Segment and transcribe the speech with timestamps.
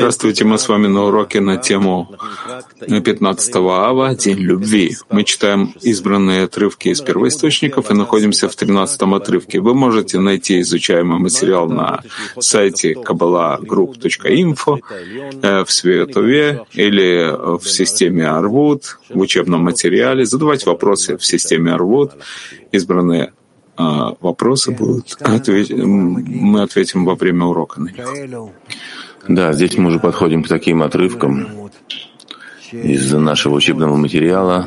[0.00, 2.10] Здравствуйте, мы с вами на уроке на тему
[2.80, 4.96] 15 ава «День любви».
[5.12, 9.60] Мы читаем избранные отрывки из первоисточников и находимся в 13 отрывке.
[9.60, 12.02] Вы можете найти изучаемый материал на
[12.40, 14.80] сайте kabbalagroup.info
[15.42, 22.10] э, в Светове или в системе Арвуд, в учебном материале, задавать вопросы в системе Арвуд,
[22.72, 23.34] избранные
[23.76, 25.70] а вопросы будут, ответ...
[25.70, 28.50] мы ответим во время урока на них.
[29.28, 31.70] Да, здесь мы уже подходим к таким отрывкам
[32.72, 34.66] из нашего учебного материала,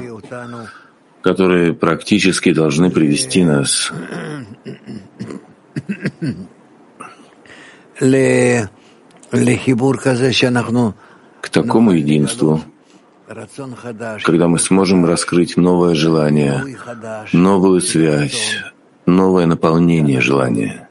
[1.22, 3.92] которые практически должны привести нас
[11.42, 12.62] к такому единству,
[14.24, 16.78] когда мы сможем раскрыть новое желание,
[17.34, 18.58] новую связь,
[19.10, 20.88] новое наполнение желания,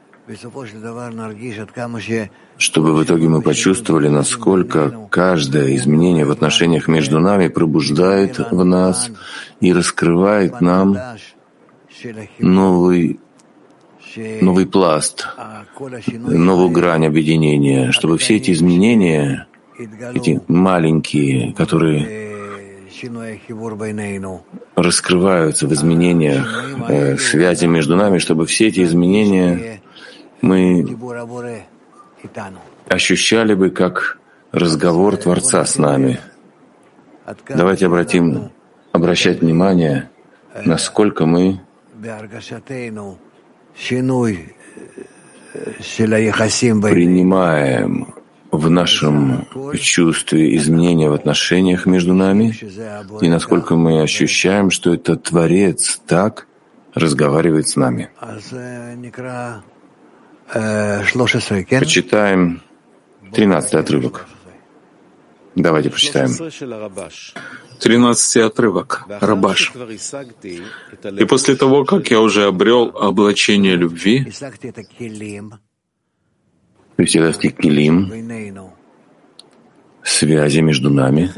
[2.57, 9.09] чтобы в итоге мы почувствовали, насколько каждое изменение в отношениях между нами пробуждает в нас
[9.59, 10.97] и раскрывает нам
[12.37, 13.19] новый,
[14.41, 15.27] новый пласт,
[16.15, 19.47] новую грань объединения, чтобы все эти изменения,
[20.13, 22.28] эти маленькие, которые
[24.75, 26.47] раскрываются в изменениях
[26.87, 29.81] э, связи между нами, чтобы все эти изменения
[30.41, 30.85] мы
[32.87, 34.17] ощущали бы как
[34.51, 36.19] разговор Творца с нами.
[37.47, 38.51] Давайте обратим,
[38.91, 40.09] обращать внимание,
[40.65, 41.61] насколько мы
[46.91, 48.13] принимаем
[48.51, 49.47] в нашем
[49.79, 52.55] чувстве изменения в отношениях между нами
[53.21, 56.47] и насколько мы ощущаем, что это Творец так
[56.93, 58.09] разговаривает с нами.
[61.79, 62.61] Почитаем
[63.31, 64.25] 13 отрывок.
[65.55, 66.31] Давайте почитаем.
[67.79, 69.73] 13 отрывок, Рабаш.
[71.17, 74.31] И после того, как я уже обрел облачение любви,
[77.05, 78.11] достиг килим,
[80.03, 81.31] связи между нами.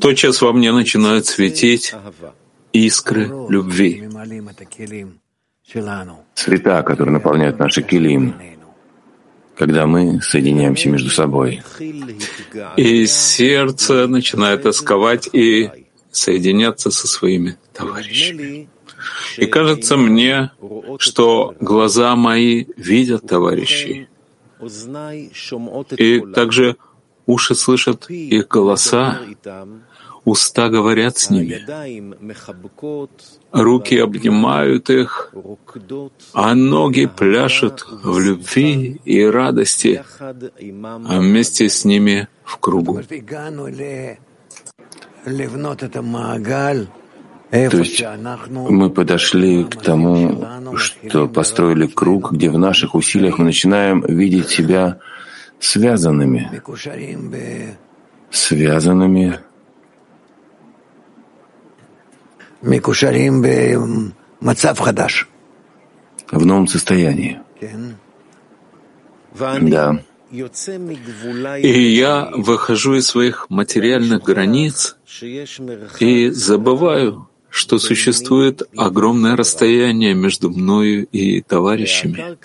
[0.00, 1.94] Тотчас во мне начинают светить
[2.72, 4.08] искры любви.
[6.34, 8.34] Цвета, которые наполняют наши килим,
[9.56, 11.62] когда мы соединяемся между собой.
[12.76, 15.70] И сердце начинает тосковать и
[16.10, 18.68] соединяться со своими товарищами.
[19.36, 20.50] И кажется мне,
[20.98, 24.08] что глаза мои видят товарищей,
[25.96, 26.76] и также
[27.26, 29.20] уши слышат их голоса,
[30.24, 31.64] уста говорят с ними,
[33.52, 35.34] руки обнимают их,
[36.32, 43.00] а ноги пляшут в любви и радости, а вместе с ними в кругу.
[47.50, 48.04] То есть
[48.48, 54.98] мы подошли к тому, что построили круг, где в наших усилиях мы начинаем видеть себя
[55.58, 56.62] связанными,
[58.30, 59.40] связанными.
[66.30, 67.40] В новом состоянии.
[69.60, 69.98] Да.
[70.30, 74.96] И я выхожу из своих материальных границ
[75.98, 82.38] и забываю, что существует огромное расстояние между мною и товарищами,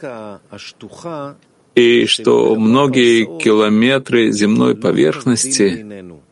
[1.76, 5.86] и что многие километры земной поверхности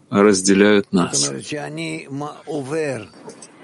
[0.10, 1.32] разделяют нас.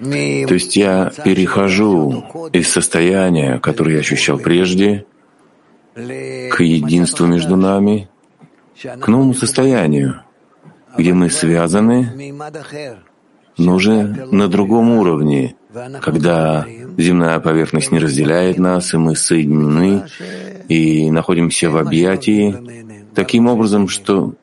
[0.00, 5.06] То есть я перехожу из состояния, которое я ощущал прежде,
[5.94, 8.08] к единству между нами,
[8.82, 10.22] к новому состоянию,
[10.96, 12.32] где мы связаны
[13.60, 15.54] но уже на другом уровне,
[16.00, 16.66] когда
[16.96, 20.04] земная поверхность не разделяет нас, и мы соединены
[20.68, 22.56] и находимся в объятии
[23.14, 24.34] таким образом, что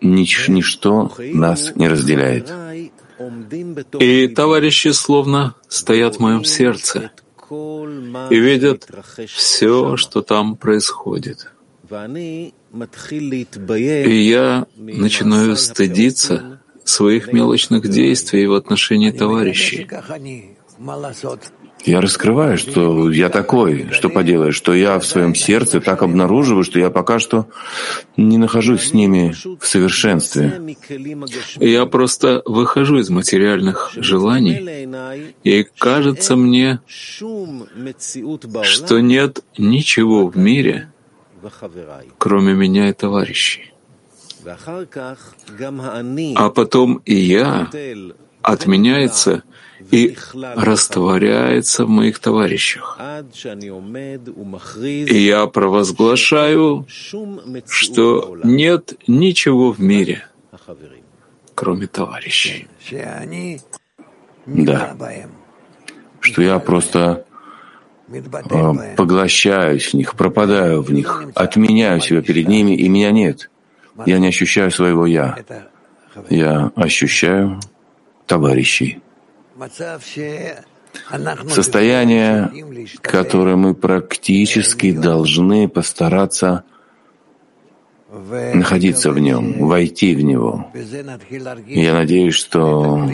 [0.00, 2.52] нич ничто нас не разделяет.
[3.98, 7.10] И товарищи словно стоят в моем сердце
[8.30, 8.88] и видят
[9.28, 11.52] все, что там происходит.
[13.50, 19.88] И я начинаю стыдиться своих мелочных действий в отношении товарищей.
[21.84, 26.78] Я раскрываю, что я такой, что поделаешь, что я в своем сердце так обнаруживаю, что
[26.78, 27.46] я пока что
[28.16, 30.76] не нахожусь с ними в совершенстве.
[31.56, 34.88] Я просто выхожу из материальных желаний,
[35.42, 36.80] и кажется мне,
[38.62, 40.92] что нет ничего в мире,
[42.18, 43.72] кроме меня и товарищей.
[46.36, 47.70] А потом и я
[48.42, 49.42] отменяется
[49.90, 50.16] и
[50.56, 52.98] растворяется в моих товарищах.
[54.86, 56.86] И я провозглашаю,
[57.66, 60.26] что нет ничего в мире,
[61.54, 62.68] кроме товарищей.
[64.46, 64.96] Да,
[66.20, 67.24] что я просто
[68.50, 73.50] а, поглощаюсь в них, пропадаю в них, отменяю себя перед ними, и меня нет.
[74.06, 75.36] Я не ощущаю своего «я».
[76.28, 77.60] Я ощущаю
[78.26, 79.00] товарищей.
[81.48, 82.50] Состояние,
[83.00, 86.64] которое мы практически должны постараться
[88.54, 90.66] находиться в нем, войти в него.
[91.66, 93.08] я надеюсь, что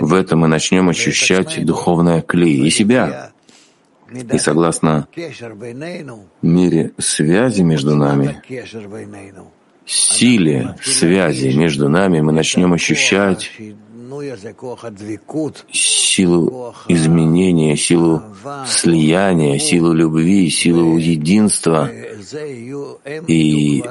[0.00, 3.32] в этом мы начнем ощущать духовное кли и себя.
[4.32, 5.08] И согласно
[6.42, 8.42] мире связи между нами,
[9.86, 13.50] силе связи между нами мы начнем ощущать
[15.72, 18.22] силу изменения, силу
[18.66, 21.90] слияния, силу любви, силу единства.
[23.26, 23.82] И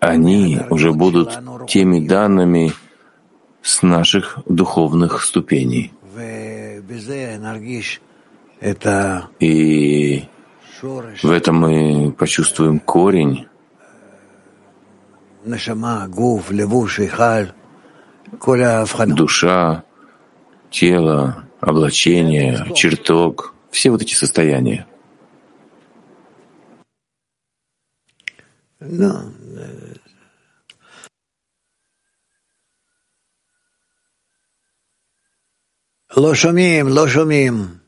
[0.00, 1.38] они уже будут
[1.68, 2.72] теми данными
[3.62, 5.92] с наших духовных ступеней.
[9.40, 10.24] И
[11.22, 13.46] в этом мы почувствуем корень,
[19.14, 19.84] Душа,
[20.70, 24.86] тело, облачение, чертог, все вот эти состояния.
[28.80, 29.24] Да.
[36.16, 37.83] Лошумим, лошумим.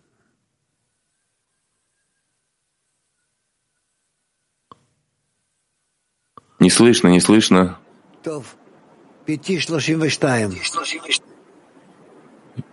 [6.59, 7.79] Не слышно, не слышно.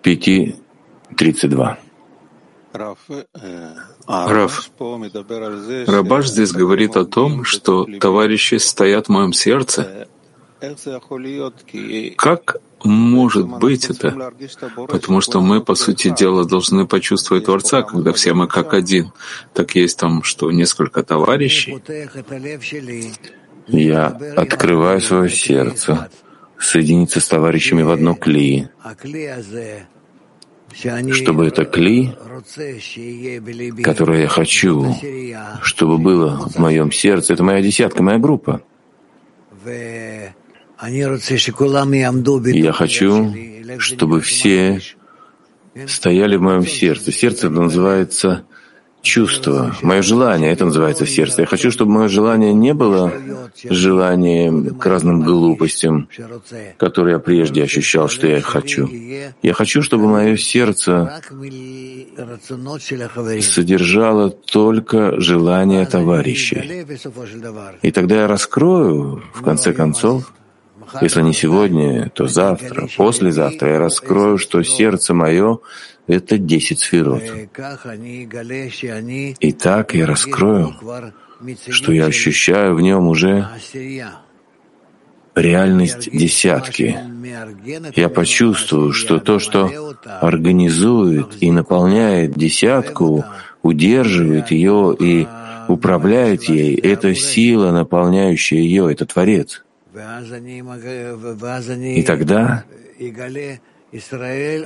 [0.02, 0.56] Пяти
[1.18, 1.78] тридцать два.
[2.74, 2.98] Раф,
[5.88, 10.08] Рабаш здесь говорит о том, что товарищи стоят в моем сердце.
[12.18, 14.34] Как может быть это?
[14.88, 19.12] Потому что мы, по сути дела, должны почувствовать Творца, когда все мы как один.
[19.54, 21.78] Так есть там, что несколько товарищей.
[23.68, 26.10] Я открываю свое сердце,
[26.60, 28.68] соединиться с товарищами в одно кли,
[31.12, 32.16] чтобы это кли,
[33.84, 34.96] которое я хочу,
[35.62, 38.62] чтобы было в моем сердце, это моя десятка, моя группа.
[42.46, 43.34] Я хочу,
[43.78, 44.82] чтобы все
[45.88, 47.12] стояли в моем сердце.
[47.12, 48.46] Сердце называется
[49.04, 51.42] чувство, мое желание, это называется сердце.
[51.42, 53.12] Я хочу, чтобы мое желание не было
[53.70, 56.08] желанием к разным глупостям,
[56.78, 58.90] которые я прежде ощущал, что я хочу.
[59.44, 61.22] Я хочу, чтобы мое сердце
[63.42, 66.86] содержало только желание товарищей.
[67.82, 70.34] И тогда я раскрою, в конце концов,
[71.02, 75.60] если не сегодня, то завтра, послезавтра я раскрою, что сердце мое—
[76.08, 77.24] это десять сферот.
[79.40, 80.76] И так я раскрою,
[81.70, 83.48] что я ощущаю в нем уже
[85.36, 87.00] реальность десятки.
[87.96, 89.72] Я почувствую, что то, что
[90.22, 93.26] организует и наполняет десятку,
[93.62, 95.28] удерживает ее и
[95.68, 99.64] управляет ей, это сила, наполняющая ее, это Творец.
[101.96, 102.64] И тогда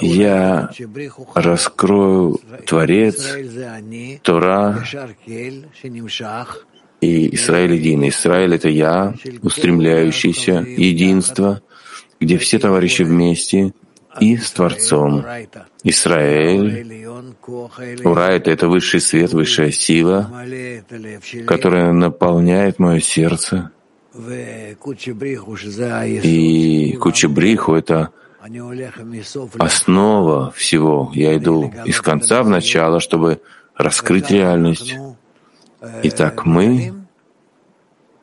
[0.02, 0.70] я
[1.36, 3.36] раскрою Творец,
[4.24, 4.84] Тора
[7.02, 8.08] и Израиль един.
[8.08, 11.62] Израиль— это я, устремляющийся, единство,
[12.20, 13.74] где все товарищи вместе
[14.20, 15.26] и с Творцом.
[15.84, 17.06] Израиль,
[18.04, 20.32] Урайт— это высший свет, высшая сила,
[21.46, 23.72] которая наполняет мое сердце.
[26.24, 28.10] И Кучебриху— это
[29.60, 31.12] основа всего.
[31.14, 33.42] Я иду из конца в начало, чтобы
[33.76, 34.96] раскрыть реальность.
[36.04, 36.94] Итак, мы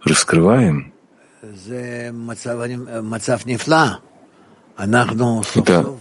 [0.03, 0.93] раскрываем.
[5.55, 5.97] Это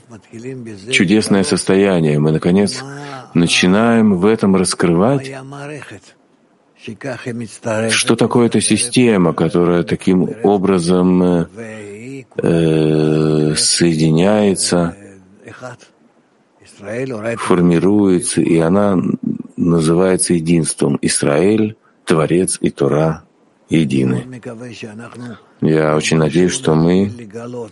[0.92, 2.20] чудесное состояние.
[2.20, 2.84] Мы, наконец,
[3.34, 5.32] начинаем в этом раскрывать
[7.90, 11.48] что такое эта система, которая таким образом
[12.38, 14.96] э, соединяется,
[17.38, 18.98] формируется, и она
[19.56, 20.98] называется единством.
[21.02, 23.24] Израиль Творец и Тора
[23.70, 24.42] едины.
[25.62, 27.12] Я очень надеюсь, что мы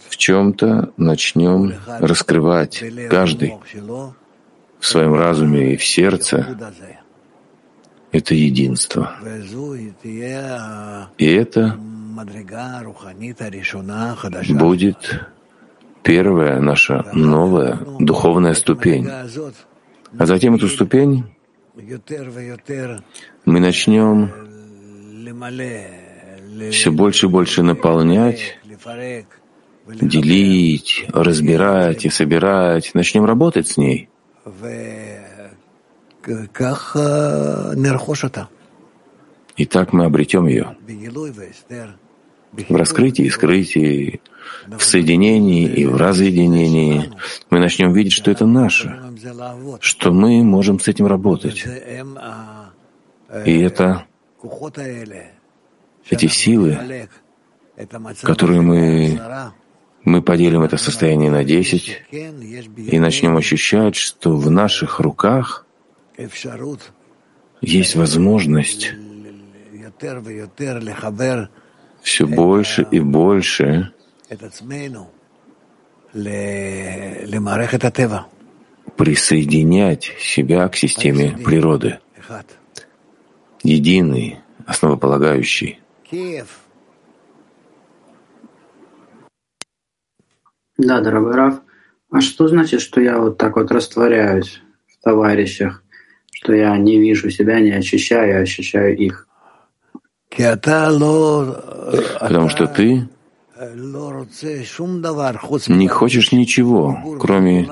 [0.10, 3.56] в чем-то начнем раскрывать каждый
[4.80, 6.58] в своем разуме и в сердце
[8.12, 9.16] это единство.
[11.18, 11.78] И это
[14.50, 15.22] будет
[16.04, 19.08] первая наша новая духовная ступень.
[20.18, 21.24] А затем эту ступень
[23.46, 24.30] мы начнем
[26.72, 28.60] все больше и больше наполнять,
[29.88, 32.92] делить, разбирать и собирать.
[32.94, 34.10] Начнем работать с ней.
[39.58, 40.76] И так мы обретем ее.
[42.52, 44.22] В раскрытии и скрытии,
[44.68, 47.12] в соединении и в разъединении
[47.50, 49.00] мы начнем видеть, что это наше,
[49.80, 51.66] что мы можем с этим работать.
[53.46, 54.06] И это
[56.10, 57.08] эти силы,
[58.22, 59.20] которые мы,
[60.04, 65.66] мы поделим это состояние на десять и начнем ощущать, что в наших руках
[67.62, 68.94] есть возможность
[72.02, 73.94] все больше и больше
[78.98, 82.00] присоединять себя к системе природы,
[83.64, 85.80] единый, основополагающий.
[90.78, 91.62] Да, дорогой Раф,
[92.12, 95.81] а что значит, что я вот так вот растворяюсь в товарищах,
[96.42, 99.28] что я не вижу себя, не ощущаю, а ощущаю их?
[100.30, 101.50] Потому
[102.50, 103.08] что ты
[105.68, 107.70] не хочешь ничего, кроме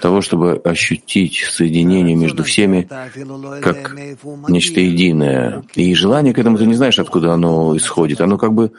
[0.00, 2.86] того, чтобы ощутить соединение между всеми
[3.62, 3.96] как
[4.48, 5.64] нечто единое.
[5.74, 8.20] И желание к этому ты не знаешь, откуда оно исходит.
[8.20, 8.72] Оно как бы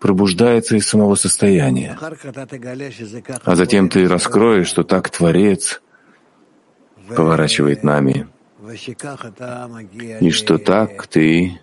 [0.00, 1.96] пробуждается из самого состояния.
[3.44, 5.80] А затем ты раскроешь, что так Творец
[7.14, 8.26] поворачивает нами,
[10.20, 11.60] и что так ты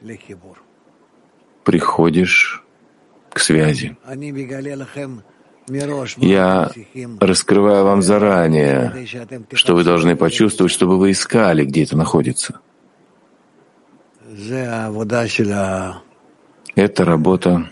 [1.63, 2.63] приходишь
[3.31, 3.97] к связи.
[6.17, 6.71] Я
[7.19, 9.07] раскрываю вам заранее,
[9.53, 12.59] что вы должны почувствовать, чтобы вы искали, где это находится.
[16.75, 17.69] Это работа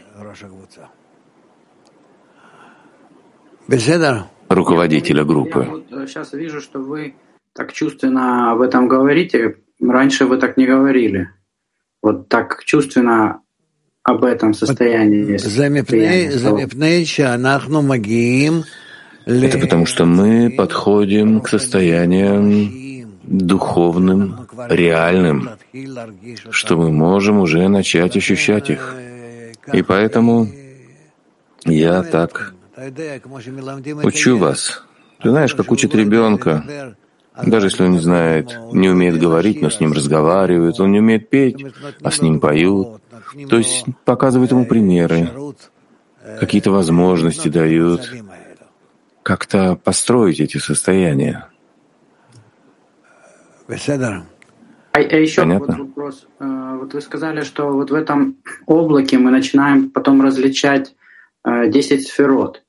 [4.50, 5.84] руководителя группы.
[5.90, 7.16] Я сейчас вижу, что вы
[7.58, 9.56] так чувственно об этом говорите.
[9.82, 11.30] Раньше вы так не говорили.
[12.04, 13.42] Вот так чувственно
[14.04, 15.38] об этом состоянии.
[19.26, 22.72] Это потому, что мы подходим к состояниям
[23.24, 25.50] духовным, реальным,
[26.52, 28.96] что мы можем уже начать ощущать их.
[29.74, 30.48] И поэтому
[31.66, 32.54] я так
[34.04, 34.84] учу вас.
[35.22, 36.96] Ты знаешь, как учит ребенка,
[37.46, 41.30] даже если он не знает, не умеет говорить, но с ним разговаривают, он не умеет
[41.30, 41.64] петь,
[42.02, 43.02] а с ним поют.
[43.50, 45.30] То есть показывают ему примеры,
[46.40, 48.10] какие-то возможности дают,
[49.24, 51.50] как-то построить эти состояния.
[53.70, 55.78] А, а еще Понятно?
[55.78, 56.28] вот вопрос.
[56.40, 60.96] Э, вот вы сказали, что вот в этом облаке мы начинаем потом различать
[61.46, 62.64] 10 э, сферот.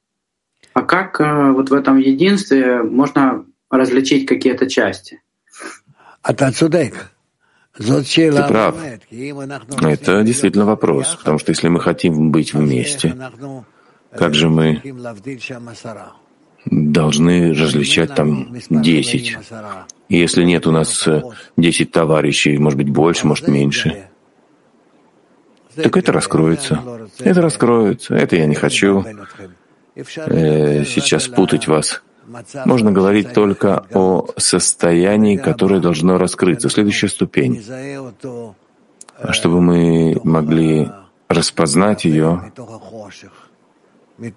[0.74, 5.20] А как э, вот в этом единстве можно различить какие-то части?
[6.22, 6.44] А ты
[8.48, 8.76] прав.
[9.80, 13.16] Это действительно вопрос, потому что если мы хотим быть вместе,
[14.10, 14.82] как же мы
[16.64, 19.36] должны различать там десять?
[20.08, 21.22] И если нет у нас э,
[21.56, 24.08] десять товарищей, может быть, больше, может, меньше,
[25.74, 26.82] так это раскроется.
[27.20, 28.14] Это раскроется.
[28.16, 29.04] Это я не хочу
[29.94, 32.02] э, сейчас путать вас
[32.64, 36.68] можно говорить только о состоянии, которое должно раскрыться.
[36.68, 37.64] Следующая ступень.
[39.30, 40.90] Чтобы мы могли
[41.28, 42.52] распознать ее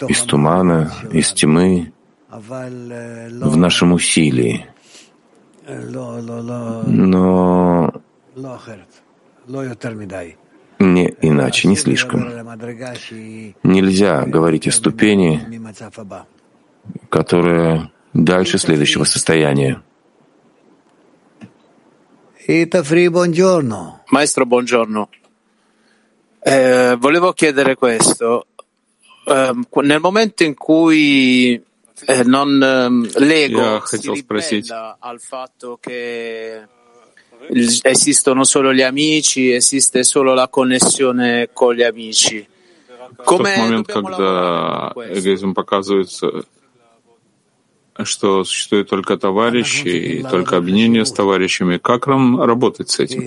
[0.08, 1.92] из тумана, из тьмы,
[2.30, 4.66] в нашем усилии.
[6.88, 7.94] Но
[10.80, 12.22] не иначе, не слишком.
[13.64, 15.62] Нельзя говорить о ступени,
[17.11, 19.83] которое дальше следующего состояния.
[24.11, 25.09] Maestro, buongiorno.
[26.41, 28.47] Eh, volevo chiedere questo.
[29.27, 29.53] Eh,
[29.83, 31.61] nel momento in cui
[32.05, 32.59] eh, non,
[33.17, 36.63] l'ego si ribella al fatto che
[37.83, 42.47] esistono solo gli amici, esiste solo la connessione con gli amici.
[43.19, 46.45] В тот момент, когда эгоизм показывается,
[48.06, 51.78] что существует только товарищи и только объединение с товарищами.
[51.78, 53.24] Как нам работать с этим?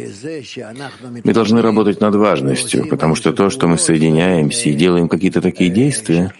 [1.24, 5.70] Мы должны работать над важностью, потому что то, что мы соединяемся и делаем какие-то такие
[5.70, 6.32] действия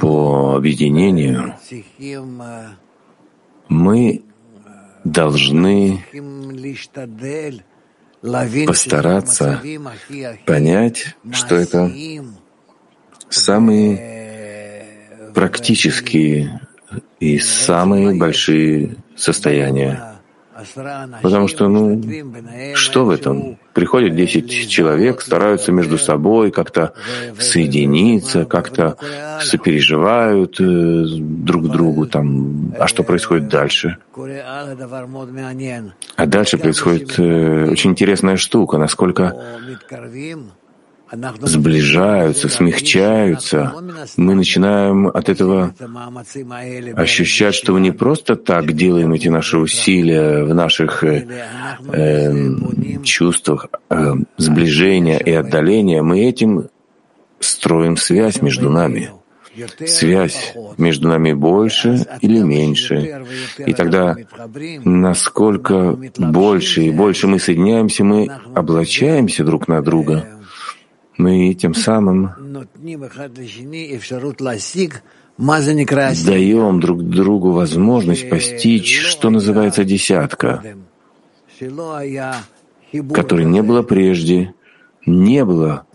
[0.00, 1.54] по объединению,
[3.68, 4.22] мы
[5.04, 6.04] должны
[8.66, 9.62] постараться
[10.46, 11.92] понять, что это
[13.28, 14.23] самые
[15.34, 16.60] практические
[17.20, 20.14] и самые большие состояния.
[21.22, 22.00] Потому что, ну,
[22.74, 23.58] что в этом?
[23.72, 26.94] Приходят 10 человек, стараются между собой как-то
[27.38, 28.96] соединиться, как-то
[29.40, 33.98] сопереживают э, друг другу, там, а что происходит дальше?
[36.16, 39.36] А дальше происходит э, очень интересная штука, насколько
[41.12, 43.72] сближаются, смягчаются,
[44.16, 45.74] мы начинаем от этого
[46.96, 51.26] ощущать, что мы не просто так делаем эти наши усилия в наших э,
[51.92, 52.32] э,
[53.02, 56.68] чувствах э, сближения и отдаления, мы этим
[57.38, 59.10] строим связь между нами.
[59.86, 63.24] Связь между нами больше или меньше.
[63.58, 64.16] И тогда,
[64.84, 70.26] насколько больше и больше мы соединяемся, мы облачаемся друг на друга—
[71.16, 72.30] мы тем самым
[76.26, 80.62] даем друг другу возможность постичь, что называется десятка,
[83.12, 84.54] которой не было прежде,
[85.06, 85.86] не было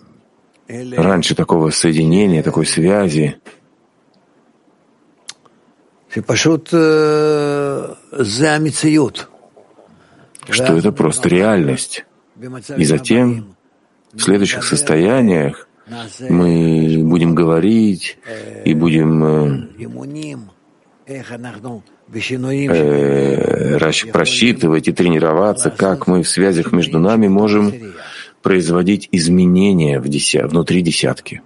[0.68, 3.38] раньше такого соединения, такой связи.
[10.50, 12.06] Что это просто реальность.
[12.78, 13.56] И затем
[14.14, 15.68] в следующих состояниях
[16.30, 18.18] мы будем говорить
[18.66, 19.70] и будем
[22.68, 23.78] э,
[24.12, 27.74] просчитывать и тренироваться, как мы в связях между нами можем
[28.42, 30.48] производить изменения в деся...
[30.48, 31.42] внутри десятки.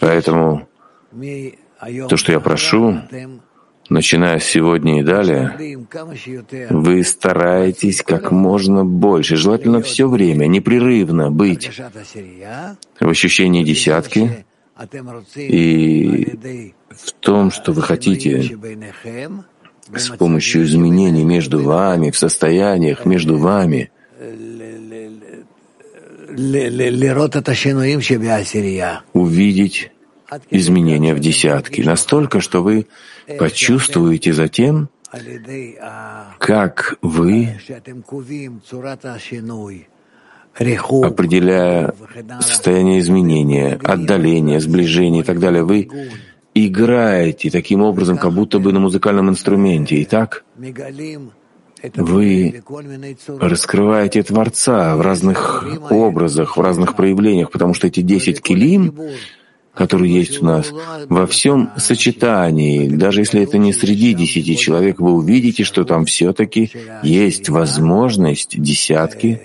[0.00, 0.68] Поэтому
[2.08, 3.00] то, что я прошу,
[3.88, 5.56] Начиная с сегодня и далее,
[6.68, 11.70] вы стараетесь как можно больше, желательно все время, непрерывно быть
[13.00, 14.44] в ощущении десятки
[15.36, 18.58] и в том, что вы хотите
[19.94, 23.90] с помощью изменений между вами, в состояниях между вами,
[29.14, 29.90] увидеть
[30.50, 32.86] изменения в десятке, настолько, что вы
[33.38, 34.88] почувствуете затем,
[36.38, 37.58] как вы,
[41.02, 41.94] определяя
[42.40, 45.88] состояние изменения, отдаления, сближения и так далее, вы
[46.54, 49.96] играете таким образом, как будто бы на музыкальном инструменте.
[49.96, 50.44] И так
[51.94, 52.62] вы
[53.38, 58.98] раскрываете Творца в разных образах, в разных проявлениях, потому что эти десять килим
[59.78, 60.72] который есть у нас,
[61.08, 66.72] во всем сочетании, даже если это не среди десяти человек, вы увидите, что там все-таки
[67.04, 69.40] есть возможность десятки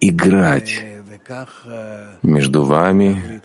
[0.00, 0.84] играть
[2.22, 3.40] между вами,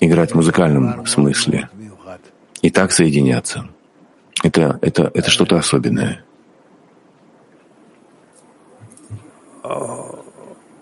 [0.00, 1.68] играть в музыкальном смысле
[2.62, 3.68] и так соединяться.
[4.42, 6.24] Это, это, это что-то особенное.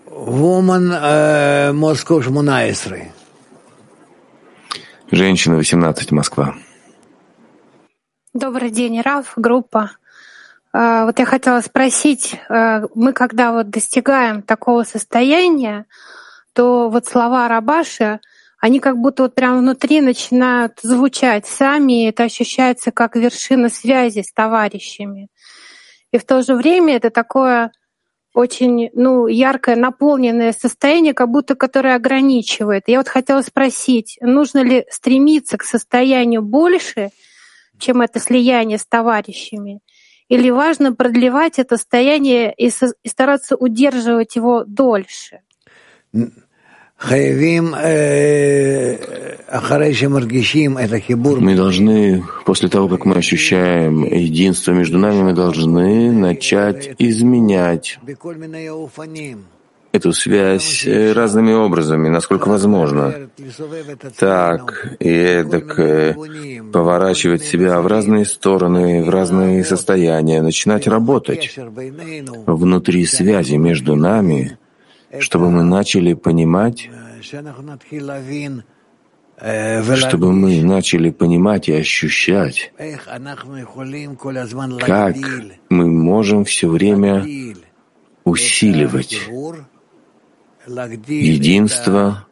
[0.07, 0.89] Woman
[1.73, 3.11] Moscow 18.
[5.11, 6.55] Женщина 18, Москва.
[8.33, 9.91] Добрый день, Раф, группа.
[10.71, 15.85] А, вот я хотела спросить, а, мы когда вот достигаем такого состояния,
[16.53, 18.21] то вот слова Рабаши,
[18.59, 24.21] они как будто вот прямо внутри начинают звучать сами, и это ощущается как вершина связи
[24.21, 25.29] с товарищами.
[26.11, 27.71] И в то же время это такое
[28.37, 32.83] очень ну, яркое, наполненное состояние, как будто которое ограничивает.
[32.85, 37.09] Я вот хотела спросить, нужно ли стремиться к состоянию больше,
[37.79, 39.79] чем это слияние с товарищами?
[40.29, 45.39] Или важно продлевать это состояние и, со, и стараться удерживать его дольше?
[51.43, 57.99] Мы должны, после того, как мы ощущаем единство между нами, мы должны начать изменять
[59.91, 63.29] эту связь э, разными образами, насколько возможно.
[64.19, 66.15] Так и эдак э,
[66.73, 71.55] поворачивать себя в разные стороны, в разные состояния, начинать работать
[72.47, 74.57] внутри связи между нами,
[75.19, 76.89] чтобы мы начали понимать,
[79.95, 82.71] чтобы мы начали понимать и ощущать,
[84.79, 85.15] как
[85.69, 87.25] мы можем все время
[88.23, 89.19] усиливать
[91.07, 92.27] единство,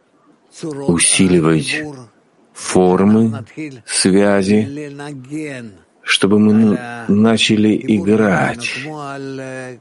[0.88, 1.84] усиливать
[2.54, 3.46] формы
[3.86, 4.90] связи,
[6.06, 8.70] чтобы мы начали играть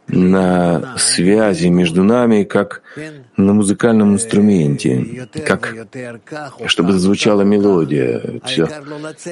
[0.09, 2.83] на связи между нами, как
[3.37, 5.75] на музыкальном инструменте, как
[6.67, 8.69] чтобы звучала мелодия, все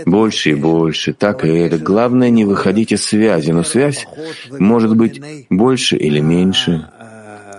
[0.05, 1.79] больше и больше, так и это.
[1.79, 4.07] Главное не выходить из связи, но связь
[4.51, 6.89] может быть больше или меньше,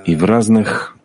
[0.06, 0.96] и в разных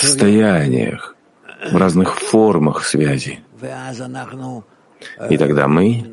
[0.00, 1.16] состояниях,
[1.70, 3.40] в разных формах связи.
[5.30, 6.04] И тогда мы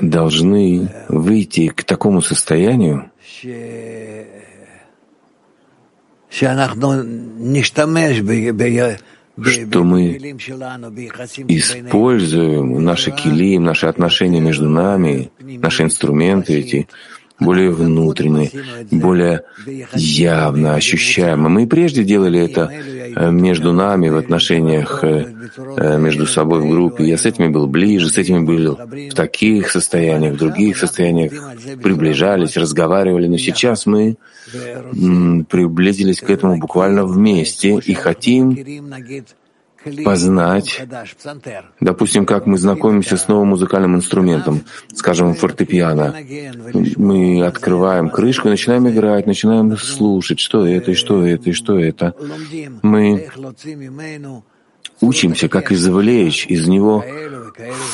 [0.00, 3.10] должны выйти к такому состоянию,
[9.44, 10.18] что мы
[11.46, 16.88] используем наши килим, наши отношения между нами, наши инструменты эти,
[17.40, 18.50] более внутренне,
[18.90, 19.42] более
[19.94, 21.48] явно ощущаемо.
[21.48, 25.26] Мы и прежде делали это э, между нами в отношениях э,
[25.76, 27.04] э, между собой в группе.
[27.04, 31.32] Я с этими был ближе, с этими был в таких состояниях, в других состояниях,
[31.82, 33.28] приближались, разговаривали.
[33.28, 34.16] Но сейчас мы
[35.48, 38.56] приблизились к этому буквально вместе и хотим
[40.04, 40.80] познать,
[41.80, 44.62] допустим, как мы знакомимся с новым музыкальным инструментом,
[44.94, 46.14] скажем, фортепиано.
[46.96, 52.14] Мы открываем крышку, начинаем играть, начинаем слушать, что это, и что это, и что это.
[52.82, 53.28] Мы
[55.00, 57.04] учимся, как извлечь из него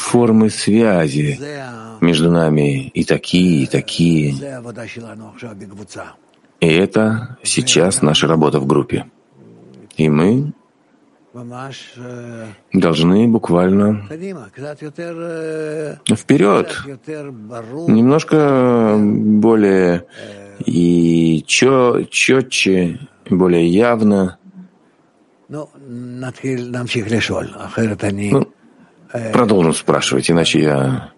[0.00, 1.38] формы связи
[2.00, 4.34] между нами и такие, и такие.
[6.60, 9.06] И это сейчас наша работа в группе.
[9.96, 10.52] И мы
[12.72, 14.06] должны буквально
[16.14, 16.76] вперед,
[17.88, 20.06] немножко более
[20.64, 24.38] и чё, четче, более явно.
[28.30, 28.48] Ну,
[29.32, 31.10] продолжим спрашивать, иначе я...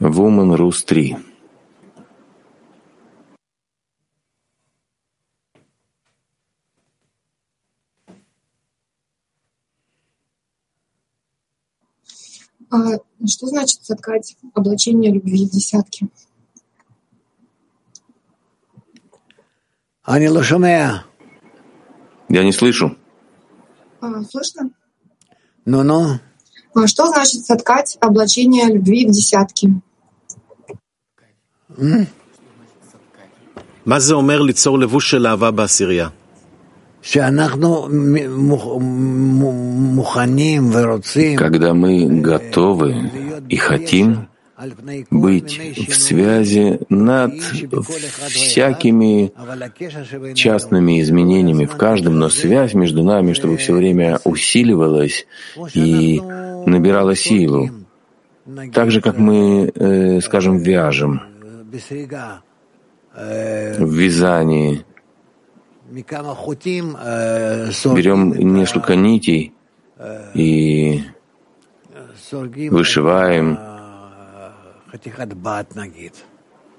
[0.00, 1.16] Woman Rus 3.
[1.16, 1.33] А
[13.27, 16.07] что значит соткать облачение любви в десятки?
[22.29, 22.95] Я не слышу.
[24.01, 24.69] А, слышно?
[25.65, 26.19] Ну-ну.
[26.75, 29.81] А что значит соткать облачение любви в десятки?
[33.85, 36.09] מה זה אומר ליצור לבוש של אהבה בעשירייה?
[41.36, 43.10] когда мы готовы
[43.48, 44.28] и хотим
[45.10, 47.34] быть в связи над
[48.28, 49.32] всякими
[50.34, 55.26] частными изменениями в каждом, но связь между нами, чтобы все время усиливалась
[55.74, 56.20] и
[56.66, 57.70] набирала силу.
[58.72, 61.20] Так же, как мы, э, скажем, вяжем
[63.14, 64.84] в вязании,
[67.94, 69.52] берем несколько нитей
[70.34, 71.02] и
[72.70, 73.58] вышиваем,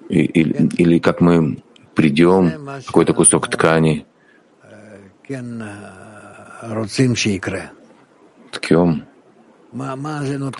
[0.09, 1.57] или, или как мы
[1.95, 4.05] придем, какой-то кусок ткани,
[8.51, 9.05] ткем.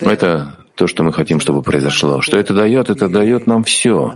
[0.00, 2.20] Это то, что мы хотим, чтобы произошло.
[2.20, 2.90] Что это дает?
[2.90, 4.14] Это дает нам все.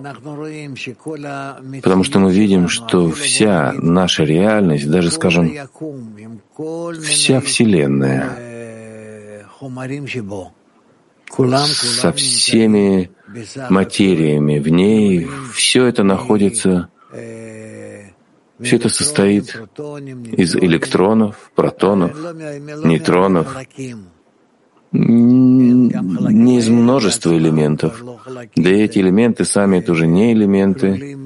[1.83, 5.51] Потому что мы видим, что вся наша реальность, даже, скажем,
[7.03, 8.37] вся Вселенная,
[11.67, 13.11] со всеми
[13.71, 16.89] материями в ней, все это находится,
[18.61, 19.57] все это состоит
[20.33, 22.13] из электронов, протонов,
[22.85, 23.57] нейтронов,
[24.93, 28.03] не из множества элементов.
[28.57, 31.17] Да и эти элементы сами тоже не элементы.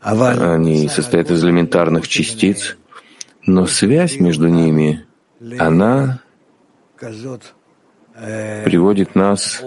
[0.00, 2.76] Они состоят из элементарных частиц,
[3.46, 5.04] Но связь между ними,
[5.58, 6.20] она
[8.64, 9.62] приводит нас,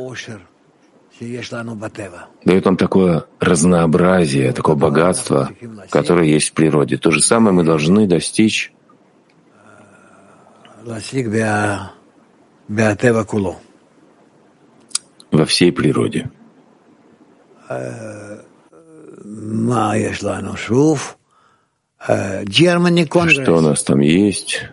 [2.45, 5.49] дает нам такое разнообразие, такое богатство,
[5.89, 6.97] которое есть в природе.
[6.97, 8.73] То же самое мы должны достичь
[15.31, 16.29] во всей природе.
[23.43, 24.65] Что у нас там есть?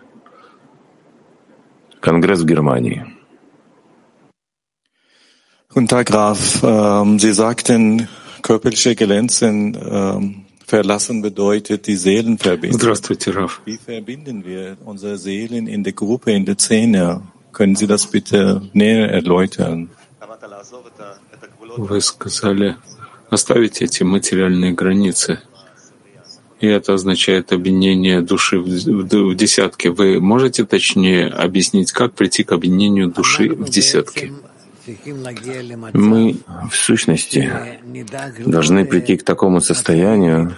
[1.99, 3.05] Конгресс в Германии.
[5.69, 6.63] Guten Tag, Graf.
[6.63, 8.07] Ähm, Sie sagten,
[8.41, 12.79] körperliche Grenzen ähm, verlassen bedeutet die Seelenverbindung.
[12.79, 13.61] Здравствуйте, Раф.
[13.65, 17.21] Wie verbinden wir unsere Seelen in der Gruppe, in der Szene?
[17.53, 19.89] Können Sie das bitte näher erläutern?
[21.77, 22.75] Вы сказали,
[23.29, 25.39] оставить эти материальные границы.
[26.59, 29.91] И это означает объединение души в десятке.
[29.91, 34.33] Вы можете точнее объяснить, как прийти к объединению души в десятке?
[35.93, 36.37] Мы,
[36.69, 37.51] в сущности,
[38.45, 40.55] должны прийти к такому состоянию,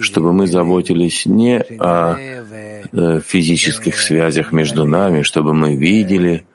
[0.00, 6.46] чтобы мы заботились не о э, физических связях между нами, чтобы мы видели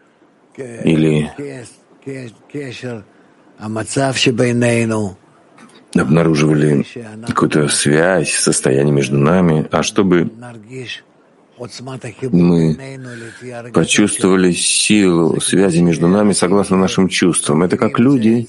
[0.58, 1.32] или
[5.96, 6.86] обнаруживали
[7.28, 10.32] какую-то связь, состояние между нами, а чтобы
[12.32, 12.78] мы
[13.74, 17.64] почувствовали силу связи между нами согласно нашим чувствам.
[17.64, 18.48] Это как люди,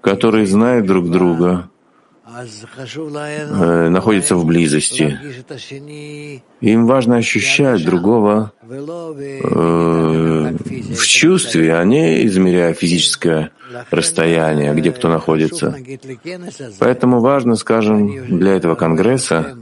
[0.00, 1.70] которые знают друг друга,
[2.26, 5.18] э, находятся в близости.
[6.60, 10.56] Им важно ощущать другого э,
[10.94, 13.52] в чувстве, а не измеряя физическое
[13.90, 15.76] расстояние, где кто находится.
[16.78, 19.56] Поэтому важно, скажем, для этого конгресса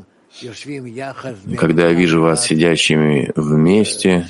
[1.56, 4.26] когда я вижу вас сидящими вместе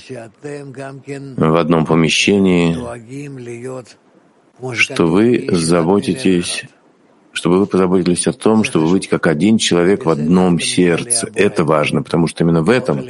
[1.37, 2.77] в одном помещении,
[4.75, 6.65] что вы заботитесь,
[7.33, 11.31] чтобы вы позаботились о том, чтобы быть как один человек в одном сердце.
[11.35, 13.05] Это важно, потому что именно в этом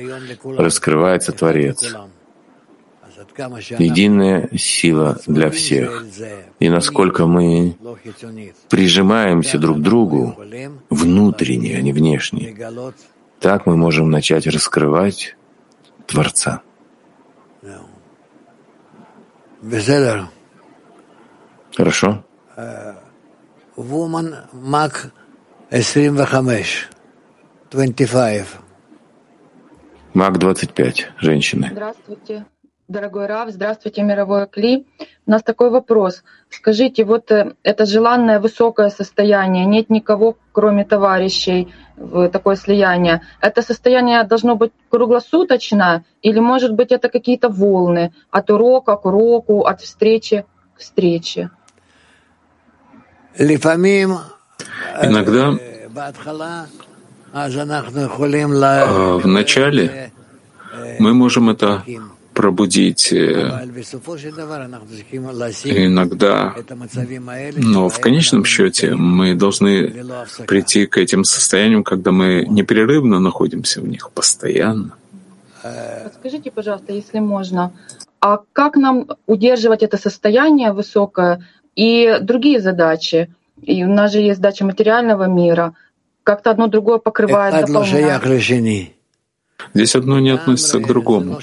[0.57, 1.95] раскрывается Творец
[3.79, 6.05] единая сила для всех.
[6.61, 7.77] И насколько мы
[8.69, 10.37] прижимаемся друг к другу
[10.91, 12.57] внутренне, а не внешне,
[13.41, 15.37] так мы можем начать раскрывать
[16.07, 16.63] Творца.
[21.77, 22.25] Хорошо?
[23.77, 25.11] Woman Mac
[25.71, 26.89] 25.
[27.71, 28.47] 25.
[30.15, 31.71] Мак 25, женщины.
[31.73, 32.47] Здравствуйте.
[32.87, 34.87] Дорогой Рав, здравствуйте, мировой Кли.
[35.27, 36.23] У нас такой вопрос.
[36.51, 43.23] Скажите, вот э, это желанное высокое состояние, нет никого, кроме товарищей, в такое слияние.
[43.41, 49.63] Это состояние должно быть круглосуточно или, может быть, это какие-то волны от урока к уроку,
[49.63, 50.45] от встречи
[50.77, 51.51] к встрече?
[55.03, 55.55] Иногда
[58.85, 60.13] э, в начале
[60.99, 61.83] мы можем это
[62.35, 63.67] пробудить э,
[65.65, 66.55] иногда.
[67.57, 70.05] Но в конечном счете мы должны
[70.47, 74.97] прийти к этим состояниям, когда мы непрерывно находимся в них, постоянно.
[76.19, 77.73] Скажите, пожалуйста, если можно,
[78.21, 83.29] а как нам удерживать это состояние высокое и другие задачи?
[83.63, 85.75] И у нас же есть задача материального мира.
[86.23, 88.23] Как-то одно другое покрывает, дополняет.
[89.75, 91.41] Здесь одно не относится к другому.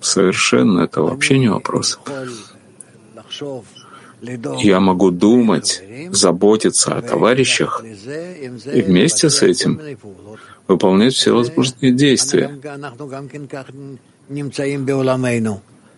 [0.00, 1.98] Совершенно это вообще не вопрос.
[4.58, 9.80] Я могу думать, заботиться о товарищах и вместе с этим
[10.68, 12.58] выполнять все возможные действия.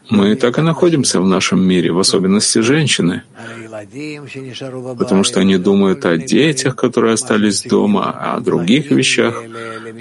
[0.08, 3.22] Мы так и находимся в нашем мире, в особенности женщины,
[4.98, 9.42] потому что они думают о детях, которые остались дома, о других вещах,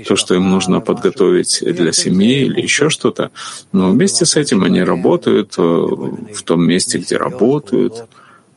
[0.07, 3.31] то, что им нужно подготовить для семьи или еще что-то.
[3.71, 8.05] Но вместе с этим они работают э, в том месте, где работают,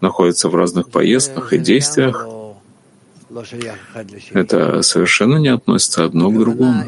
[0.00, 2.26] находятся в разных поездках и действиях.
[4.32, 6.84] Это совершенно не относится одно к другому.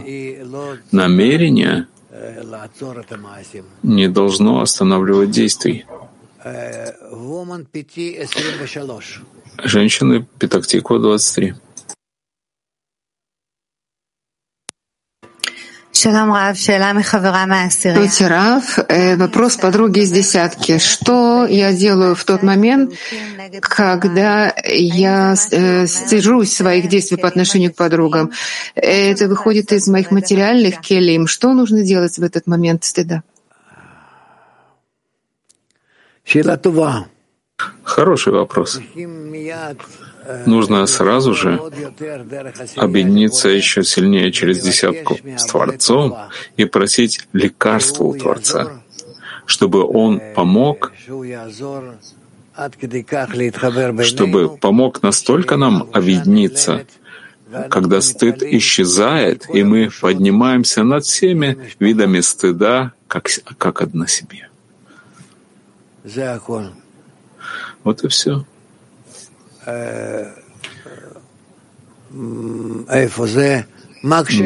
[0.93, 1.87] Намерение—
[3.83, 5.87] не должно останавливать действий.
[9.65, 11.55] Женщины Петактиква 23.
[17.91, 18.79] Здравствуйте, Рав.
[18.89, 20.79] Э, вопрос подруги из десятки.
[20.79, 22.95] Что я делаю в тот момент,
[23.61, 28.33] когда я э, стыжусь своих действий по отношению к подругам?
[28.75, 31.27] Это выходит из моих материальных келим.
[31.27, 33.23] Что нужно делать в этот момент стыда?
[37.85, 38.81] Хороший вопрос.
[40.47, 41.61] Нужно сразу же
[42.77, 46.17] объединиться еще сильнее через десятку с Творцом
[46.57, 48.83] и просить лекарства у Творца,
[49.47, 50.93] чтобы Он помог,
[54.03, 56.87] чтобы помог настолько нам объединиться,
[57.69, 64.49] когда стыд исчезает, и мы поднимаемся над всеми видами стыда, как, как одна семья.
[67.83, 68.45] Вот и все.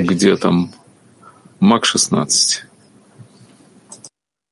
[0.05, 0.73] Где там
[1.61, 2.65] Мак 16?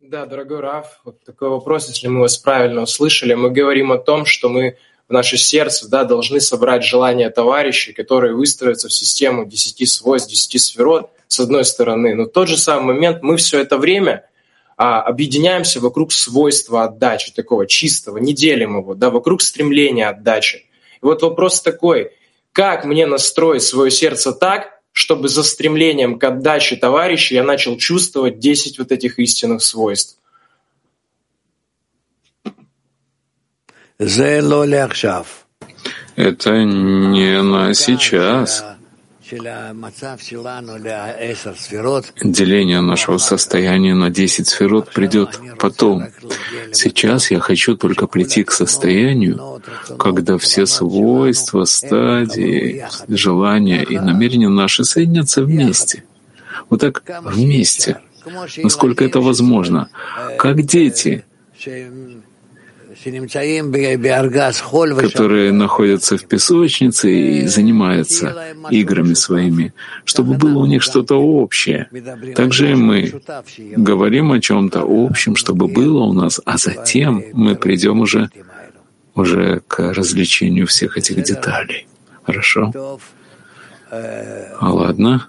[0.01, 3.35] Да, дорогой Раф, вот такой вопрос, если мы вас правильно услышали.
[3.35, 4.77] Мы говорим о том, что мы
[5.09, 10.61] в наше сердце да, должны собрать желания товарищей, которые выстроятся в систему 10 свойств, 10
[10.61, 12.14] сферот, с одной стороны.
[12.14, 14.27] Но в тот же самый момент мы все это время
[14.77, 20.67] объединяемся вокруг свойства отдачи, такого чистого, не делим его, да, вокруг стремления отдачи.
[21.03, 22.13] И вот вопрос такой,
[22.53, 28.39] как мне настроить свое сердце так, чтобы за стремлением к отдаче товарища я начал чувствовать
[28.39, 30.19] 10 вот этих истинных свойств?
[36.17, 38.65] Это не на сейчас.
[42.25, 46.09] Деление нашего состояния на десять сферот придет потом.
[46.73, 49.63] Сейчас я хочу только прийти к состоянию,
[49.99, 56.05] когда все свойства, стадии, желания и намерения наши соединятся вместе.
[56.69, 58.01] Вот так вместе,
[58.63, 59.89] насколько это возможно,
[60.37, 61.25] как дети,
[65.01, 69.73] которые находятся в песочнице и занимаются играми своими,
[70.05, 71.88] чтобы было у них что-то общее.
[72.35, 73.12] Также мы
[73.77, 78.31] говорим о чем-то общем, чтобы было у нас, а затем мы придем уже,
[79.15, 81.87] уже к развлечению всех этих деталей.
[82.23, 82.99] Хорошо?
[83.91, 85.29] А ладно.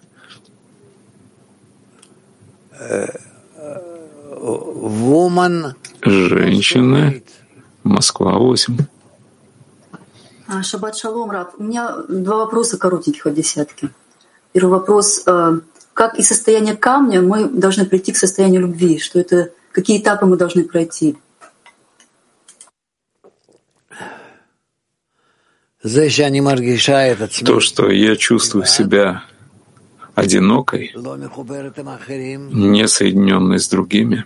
[6.02, 7.24] Женщины
[7.84, 8.78] Москва, 8.
[10.48, 11.54] А, шаббат шалом, Раб.
[11.58, 13.90] У меня два вопроса коротеньких от десятки.
[14.52, 15.24] Первый вопрос.
[15.26, 15.60] Э,
[15.94, 19.00] как из состояния камня мы должны прийти к состоянию любви?
[19.00, 21.18] Что это, какие этапы мы должны пройти?
[27.46, 29.24] То, что я чувствую себя
[30.16, 34.26] одинокой, не соединенной с другими.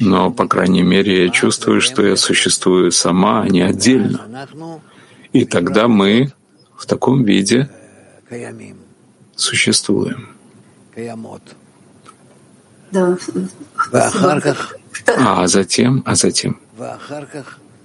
[0.00, 4.48] Но, по крайней мере, я чувствую, что я существую сама, а не отдельно.
[5.32, 6.32] И тогда мы
[6.76, 7.68] в таком виде
[9.36, 10.28] существуем.
[12.90, 13.16] Да.
[15.16, 16.60] А затем, а затем,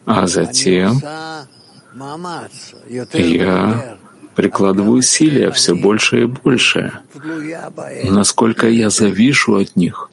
[0.06, 1.02] а затем
[3.14, 3.97] я
[4.38, 6.94] прикладываю усилия все больше и больше,
[8.04, 10.12] насколько я завишу от них,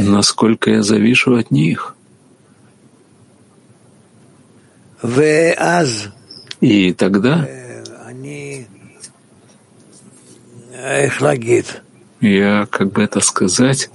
[0.00, 1.94] насколько я завишу от них.
[6.60, 7.48] И тогда?
[12.20, 13.90] Я, как бы это сказать,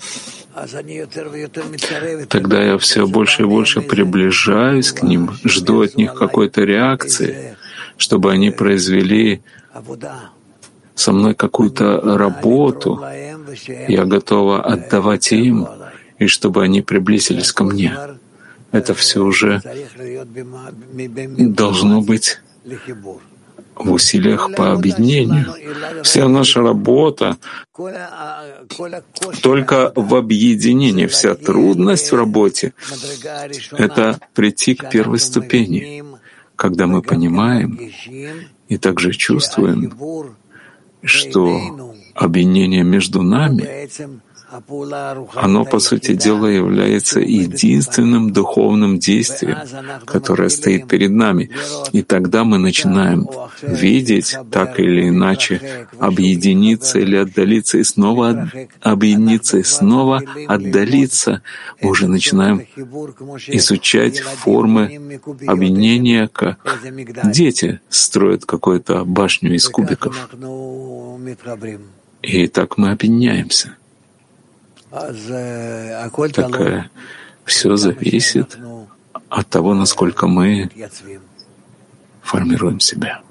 [2.30, 7.56] тогда я все больше и больше приближаюсь к ним, жду от них какой-то реакции,
[8.02, 9.42] чтобы они произвели
[10.96, 13.00] со мной какую-то работу.
[13.88, 15.68] Я готова отдавать им,
[16.18, 17.96] и чтобы они приблизились ко мне.
[18.72, 19.62] Это все уже
[21.62, 22.40] должно быть
[23.76, 25.46] в усилиях по объединению.
[26.04, 27.38] Вся наша работа
[29.42, 31.06] только в объединении.
[31.06, 32.74] Вся трудность в работе—
[33.72, 36.04] это прийти к первой ступени
[36.62, 37.80] когда мы понимаем
[38.67, 39.91] и также чувствуем,
[41.04, 43.89] что объединение между нами
[45.35, 49.58] оно, по сути дела, является единственным духовным действием,
[50.06, 51.52] которое стоит перед нами.
[51.93, 53.29] И тогда мы начинаем
[53.62, 61.41] видеть, так или иначе, объединиться или отдалиться, и снова объединиться, и снова отдалиться.
[61.81, 62.65] Мы уже начинаем
[63.47, 66.60] изучать формы объединения, как
[67.23, 70.29] дети строят какую-то башню из кубиков.
[72.21, 73.77] И так мы объединяемся.
[74.92, 76.89] Так э,
[77.46, 78.58] все зависит
[79.29, 80.69] от того, насколько мы
[82.21, 83.21] формируем себя.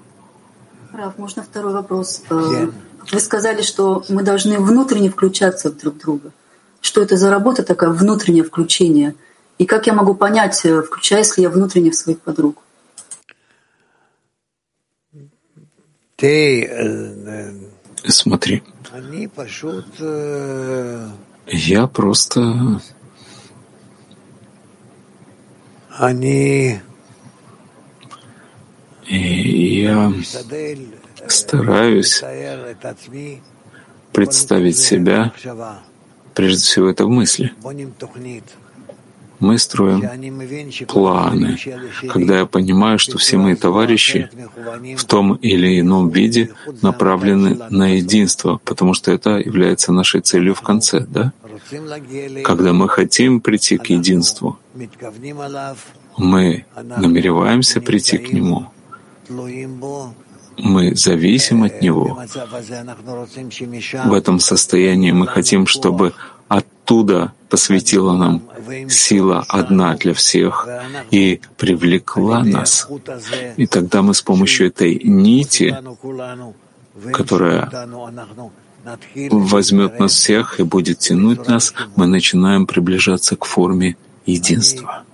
[0.93, 2.23] Раф, можно второй вопрос?
[2.31, 2.71] Э,
[3.13, 6.33] вы сказали, что мы должны внутренне включаться в друг друга.
[6.81, 9.15] Что это за работа такая, внутреннее включение?
[9.59, 12.63] И как я могу понять, э, включаюсь ли я внутренне в своих подруг?
[18.07, 18.63] Смотри,
[21.47, 22.81] я просто...
[29.07, 30.13] И я
[31.29, 32.23] стараюсь
[34.13, 35.33] представить себя,
[36.35, 37.53] прежде всего это в мысли
[39.41, 40.03] мы строим
[40.87, 41.59] планы,
[42.09, 44.29] когда я понимаю, что все мои товарищи
[44.97, 46.51] в том или ином виде
[46.83, 51.33] направлены на единство, потому что это является нашей целью в конце, да?
[52.45, 54.59] Когда мы хотим прийти к единству,
[56.19, 58.67] мы намереваемся прийти к нему,
[60.59, 62.19] мы зависим от него.
[64.05, 66.13] В этом состоянии мы хотим, чтобы
[66.91, 68.43] оттуда посветила нам
[68.89, 70.69] сила одна для всех
[71.11, 72.89] и привлекла нас.
[73.57, 75.77] И тогда мы с помощью этой нити,
[77.13, 77.71] которая
[79.31, 85.05] возьмет нас всех и будет тянуть нас, мы начинаем приближаться к форме единства.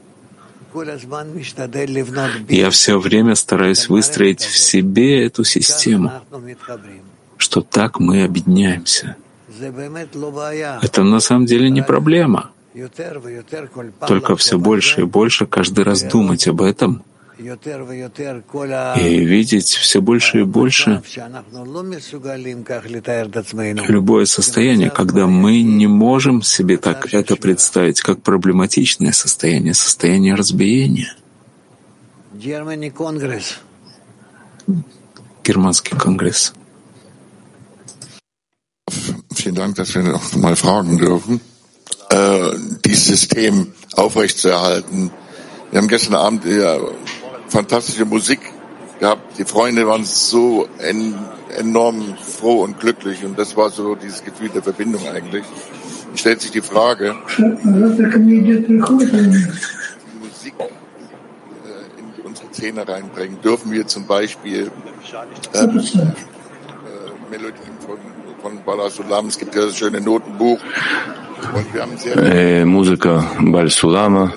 [2.49, 6.13] Я все время стараюсь выстроить в себе эту систему,
[7.39, 9.17] что так мы объединяемся—
[10.83, 12.51] это на самом деле не проблема.
[14.07, 17.03] Только все больше и больше каждый раз думать об этом.
[17.39, 21.03] и видеть все больше и больше
[23.89, 31.15] любое состояние, когда мы не можем себе так это представить, как проблематичное состояние, состояние разбиения.
[35.45, 36.55] Германский конгресс.
[39.47, 41.41] Vielen Dank, dass wir noch mal fragen dürfen.
[42.11, 42.51] Äh,
[42.85, 45.13] dieses System aufrechtzuerhalten.
[45.71, 46.79] Wir haben gestern Abend ja
[47.47, 48.41] fantastische Musik
[48.99, 49.39] gehabt.
[49.39, 51.15] Die Freunde waren so en
[51.57, 55.45] enorm froh und glücklich und das war so dieses Gefühl der Verbindung eigentlich.
[56.13, 58.15] Es stellt sich die Frage, Musik
[60.59, 60.65] äh,
[62.01, 63.41] in unsere Szene reinbringen.
[63.43, 64.73] Dürfen wir zum Beispiel
[65.53, 65.69] äh, äh,
[67.31, 68.16] Melodien von
[72.15, 74.33] Э, музыка Бальсулама.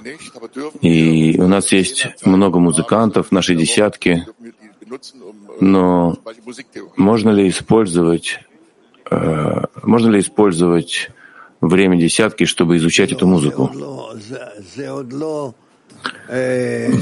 [0.81, 4.25] И у нас есть много музыкантов, наши десятки.
[5.59, 6.17] Но
[6.95, 8.39] можно ли использовать,
[9.09, 11.09] э, можно ли использовать
[11.61, 13.71] время десятки, чтобы изучать эту музыку?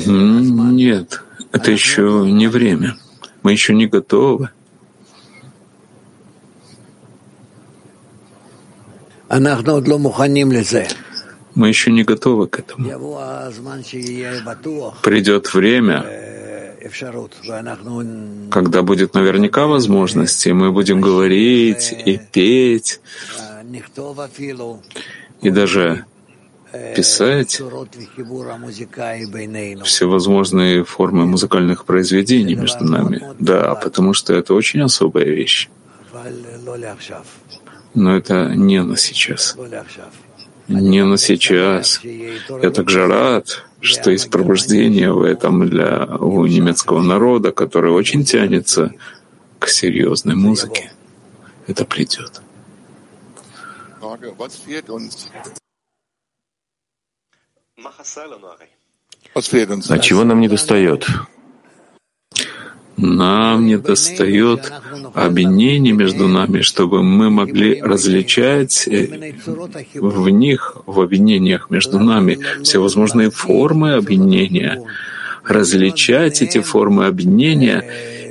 [0.06, 2.98] Нет, это еще не время.
[3.44, 4.50] Мы еще не готовы.
[11.56, 12.88] Мы еще не готовы к этому.
[15.04, 16.06] Придет время,
[18.52, 23.02] когда будет наверняка возможность, и мы будем говорить и петь,
[25.42, 26.06] и даже
[26.96, 27.62] писать
[29.84, 33.22] всевозможные формы музыкальных произведений между нами.
[33.40, 35.70] Да, потому что это очень особая вещь.
[37.98, 39.58] Но это не на сейчас.
[40.68, 42.00] Не на сейчас.
[42.04, 48.94] Я также рад, что есть пробуждение в этом для у немецкого народа, который очень тянется
[49.58, 50.92] к серьезной музыке.
[51.66, 52.40] Это придет.
[59.90, 61.08] А чего нам не достает?
[62.98, 64.74] Нам не достает
[65.14, 69.34] объединений между нами, чтобы мы могли различать э,
[69.94, 74.84] в них, в объединениях между нами, всевозможные формы объединения,
[75.46, 77.84] различать эти формы объединения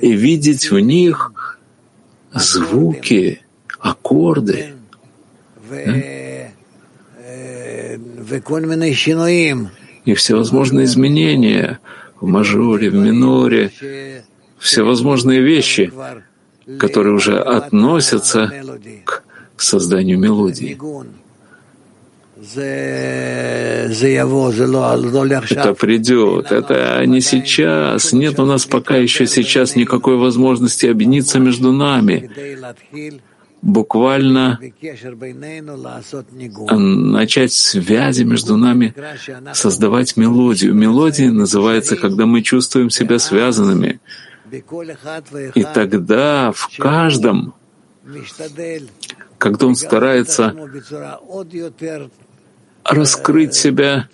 [0.02, 1.58] и видеть в них
[2.34, 3.42] звуки,
[3.78, 4.74] аккорды,
[10.04, 11.78] и всевозможные изменения
[12.20, 13.70] в мажоре, в миноре,
[14.58, 15.92] всевозможные вещи,
[16.78, 18.52] которые уже относятся
[19.54, 20.78] к созданию мелодии.
[25.50, 28.12] Это придет, это не сейчас.
[28.12, 32.30] Нет у нас пока еще сейчас никакой возможности объединиться между нами.
[33.62, 34.60] Буквально
[36.70, 38.94] начать связи между нами,
[39.54, 40.74] создавать мелодию.
[40.74, 43.98] Мелодия называется, когда мы чувствуем себя связанными.
[45.54, 47.54] И тогда в каждом,
[49.38, 50.54] когда он старается
[52.84, 54.08] раскрыть себя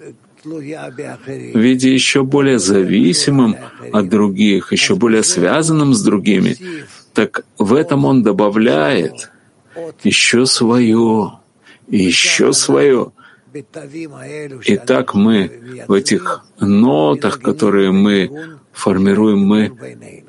[0.44, 3.56] в виде еще более зависимым
[3.92, 6.56] от других, еще более связанным с другими,
[7.12, 9.30] так в этом он добавляет
[10.02, 11.38] еще свое,
[11.88, 13.12] еще свое.
[14.64, 18.30] И так мы в этих нотах, которые мы
[18.72, 20.21] формируем, мы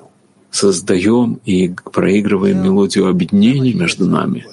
[0.53, 4.45] создаем и проигрываем мелодию объединения между нами.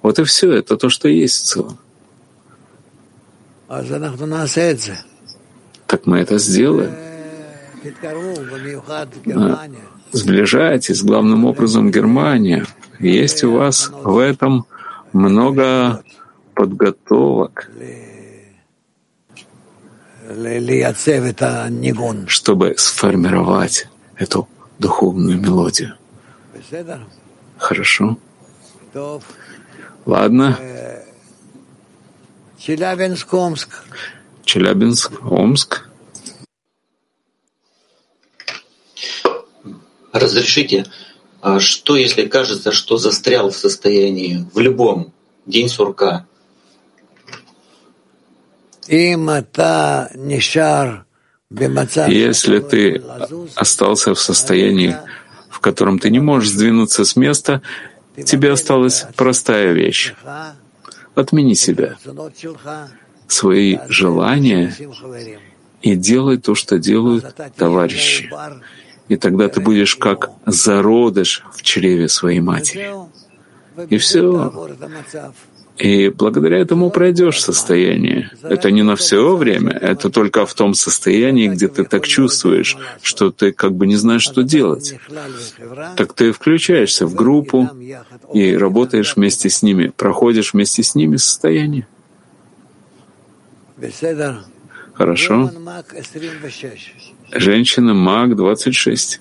[0.00, 1.78] Вот и все, это то, что есть в целом.
[5.86, 6.94] Так мы это сделаем.
[10.12, 12.66] Сближайтесь, главным образом Германия.
[12.98, 14.64] Есть у вас в этом
[15.12, 16.02] много
[16.54, 17.70] подготовок,
[22.26, 24.48] чтобы сформировать эту
[24.82, 25.96] духовную мелодию.
[27.56, 28.18] Хорошо?
[30.04, 30.58] Ладно.
[32.58, 33.84] Челябинск, Омск.
[34.44, 35.88] Челябинск, Омск.
[40.12, 40.86] Разрешите,
[41.40, 45.12] а что если кажется, что застрял в состоянии в любом
[45.46, 46.26] день сурка?
[52.08, 53.02] Если ты
[53.54, 54.96] остался в состоянии,
[55.48, 57.62] в котором ты не можешь сдвинуться с места,
[58.24, 60.14] тебе осталась простая вещь
[61.14, 61.96] Отмени себя,
[63.28, 64.74] свои желания
[65.82, 68.30] и делай то, что делают товарищи.
[69.08, 72.90] И тогда ты будешь как зародыш в чреве своей матери.
[73.90, 74.52] И все.
[75.82, 78.30] И благодаря этому пройдешь состояние.
[78.44, 83.32] Это не на все время, это только в том состоянии, где ты так чувствуешь, что
[83.32, 84.94] ты как бы не знаешь, что делать.
[85.96, 87.68] Так ты включаешься в группу
[88.32, 91.88] и работаешь вместе с ними, проходишь вместе с ними состояние.
[94.94, 95.50] Хорошо.
[97.32, 99.20] Женщина Маг 26.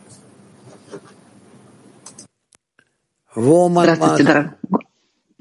[3.34, 4.91] Здравствуйте, дорогой.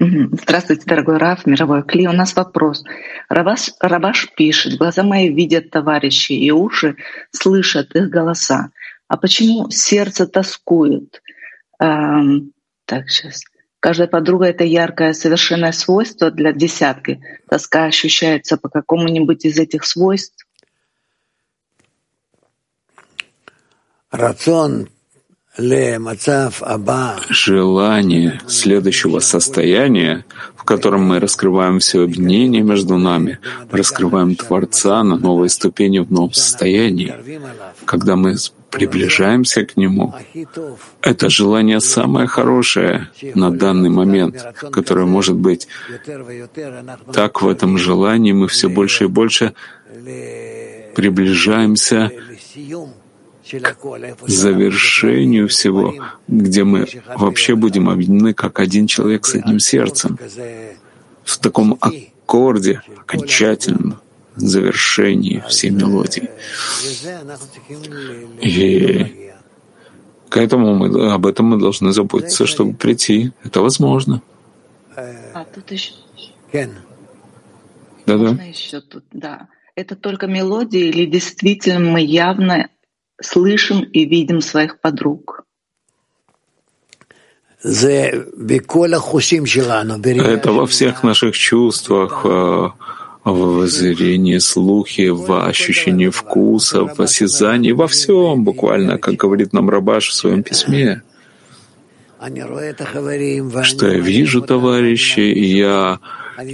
[0.03, 2.07] Здравствуйте, дорогой Раф, мировой Кли.
[2.07, 2.83] У нас вопрос.
[3.29, 6.95] Рабаш, Рабаш пишет, глаза мои видят товарищей, и уши
[7.29, 8.71] слышат их голоса.
[9.07, 11.21] А почему сердце тоскует?
[11.79, 12.51] Эм,
[12.85, 13.43] так, сейчас.
[13.79, 17.21] Каждая подруга— это яркое, совершенное свойство для десятки.
[17.47, 20.47] Тоска ощущается по какому-нибудь из этих свойств?
[24.09, 24.89] Рацион
[27.29, 30.25] желание следующего состояния,
[30.55, 33.39] в котором мы раскрываем все объединение между нами,
[33.69, 37.13] раскрываем Творца на новой ступени в новом состоянии,
[37.83, 38.35] когда мы
[38.69, 40.13] приближаемся к Нему.
[41.01, 45.67] Это желание самое хорошее на данный момент, которое может быть.
[47.13, 49.53] Так в этом желании мы все больше и больше
[50.95, 52.11] приближаемся
[54.27, 55.93] завершению всего,
[56.27, 60.17] где мы вообще будем объединены как один человек с одним сердцем,
[61.23, 63.99] в таком аккорде, окончательном
[64.35, 66.29] завершении всей мелодии.
[68.41, 69.31] И
[70.29, 73.33] к этому мы, об этом мы должны заботиться, чтобы прийти.
[73.43, 74.21] Это возможно.
[74.95, 75.91] А тут еще...
[78.05, 78.43] Да-да.
[78.43, 79.47] еще тут, да.
[79.75, 82.69] Это только мелодия или действительно мы явно
[83.21, 85.43] слышим и видим своих подруг.
[90.23, 92.69] Это во всех наших чувствах, э,
[93.23, 100.09] в зрении, слухе, в ощущении вкуса, в осязании, во всем буквально, как говорит нам Рабаш
[100.09, 101.01] в своем письме.
[103.63, 105.99] Что я вижу товарищей, и я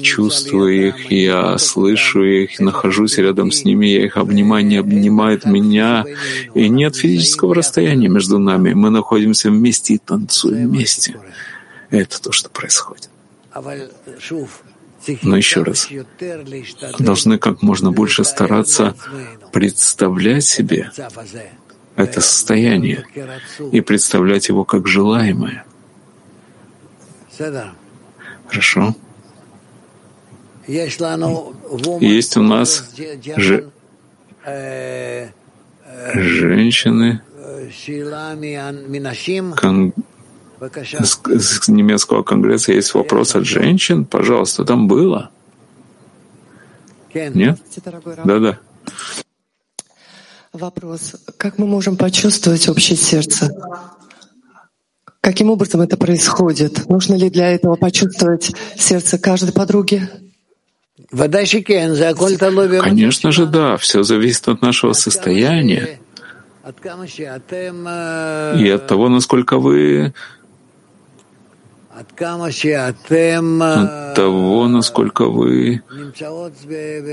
[0.02, 6.06] чувствую их, я слышу их, нахожусь рядом с ними, я их обнимаю, они обнимают меня,
[6.54, 8.74] и нет физического расстояния между нами.
[8.74, 11.20] Мы находимся вместе и танцуем вместе.
[11.90, 13.10] Это то, что происходит.
[15.22, 15.90] Но еще раз,
[17.00, 18.96] должны как можно больше стараться
[19.54, 20.92] представлять себе
[21.98, 23.06] это состояние
[23.72, 25.66] и представлять его как желаемое.
[28.48, 28.96] Хорошо.
[30.68, 31.01] Есть
[32.38, 32.91] у нас
[33.38, 33.72] же
[36.13, 37.22] женщины
[39.55, 39.93] кон...
[40.59, 44.05] с, с немецкого конгресса есть вопрос от женщин.
[44.05, 45.32] Пожалуйста, там было.
[47.13, 47.59] Нет?
[48.26, 48.59] Да-да.
[50.53, 51.15] Вопрос.
[51.38, 53.51] Как мы можем почувствовать общее сердце?
[55.22, 56.88] Каким образом это происходит?
[56.89, 60.09] Нужно ли для этого почувствовать сердце каждой подруги?
[62.82, 63.78] Конечно же, да.
[63.78, 65.99] Все зависит от нашего состояния
[68.60, 70.14] и от того, насколько вы
[74.10, 75.82] от того, насколько вы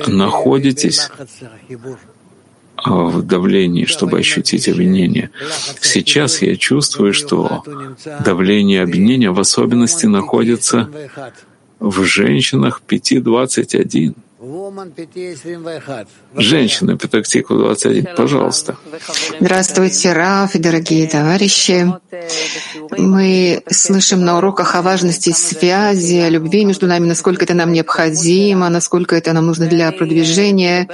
[0.06, 1.08] находитесь
[2.84, 5.30] в давлении, чтобы ощутить обвинение.
[5.80, 7.62] Сейчас я чувствую, что
[8.24, 10.90] давление обвинения в особенности находится
[11.80, 14.14] в женщинах 5.21.
[16.36, 18.76] Женщина, Петактику 21, пожалуйста.
[19.40, 21.92] Здравствуйте, Раф и дорогие товарищи.
[22.96, 28.68] Мы слышим на уроках о важности связи, о любви между нами, насколько это нам необходимо,
[28.68, 30.88] насколько это нам нужно для продвижения.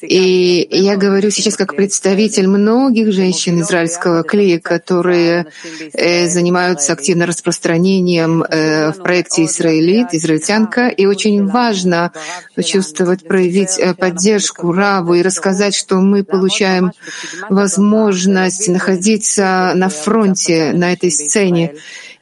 [0.00, 5.46] И я говорю сейчас как представитель многих женщин израильского клея, которые
[5.92, 10.88] э, занимаются активно распространением э, в проекте «Израилит», «Израильтянка».
[10.88, 12.12] И очень важно
[12.94, 16.92] почувствовать, проявить э, поддержку Раву и рассказать, что мы получаем
[17.50, 21.74] возможность находиться на фронте, на этой сцене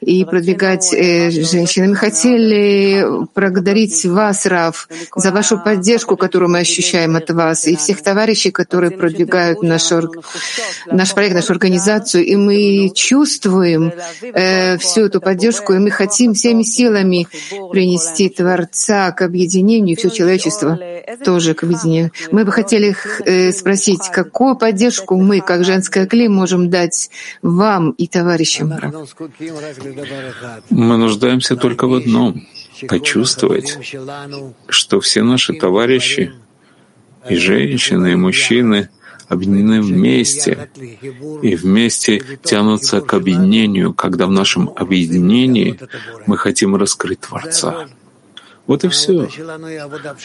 [0.03, 1.91] и продвигать э, женщин.
[1.91, 8.03] Мы хотели благодарить вас, Рав, за вашу поддержку, которую мы ощущаем от вас, и всех
[8.03, 9.91] товарищей, которые продвигают наш,
[10.87, 12.25] наш проект, нашу организацию.
[12.25, 13.93] И мы чувствуем
[14.23, 17.29] э, всю эту поддержку, и мы хотим всеми силами
[17.71, 20.79] принести Творца к объединению, и все человечество
[21.25, 22.11] тоже к объединению.
[22.33, 27.11] Мы бы хотели э, спросить, какую поддержку мы, как женская клей, можем дать
[27.43, 28.73] вам и товарищам.
[30.71, 32.47] Мы нуждаемся только в одном—
[32.89, 33.79] почувствовать,
[34.69, 36.33] что все наши товарищи,
[37.29, 38.89] и женщины, и мужчины
[39.29, 40.69] объединены вместе,
[41.43, 45.79] и вместе тянутся к объединению, когда в нашем объединении
[46.27, 47.89] мы хотим раскрыть Творца.
[48.67, 49.29] Вот и все.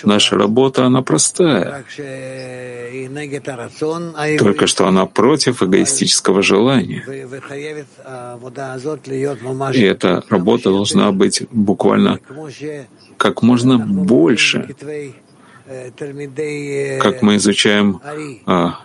[0.03, 1.83] Наша работа, она простая.
[4.37, 7.03] Только что она против эгоистического желания.
[9.73, 12.19] И эта работа должна быть буквально
[13.17, 14.75] как можно больше,
[17.01, 17.99] как мы изучаем
[18.45, 18.79] а,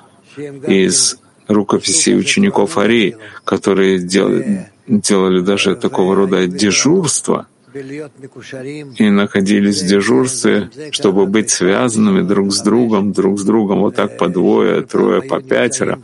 [0.66, 10.70] из рукописей учеников Ари, которые делали, делали даже такого рода дежурство— и находились в дежурстве,
[10.90, 15.40] чтобы быть связанными друг с другом, друг с другом, вот так по двое, трое, по
[15.40, 16.00] пятеро,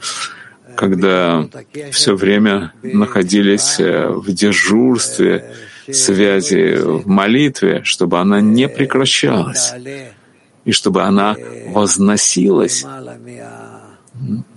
[0.76, 1.48] когда
[1.90, 5.52] все время находились э, в дежурстве
[5.90, 9.72] связи в молитве, чтобы она не прекращалась,
[10.64, 12.84] и чтобы она возносилась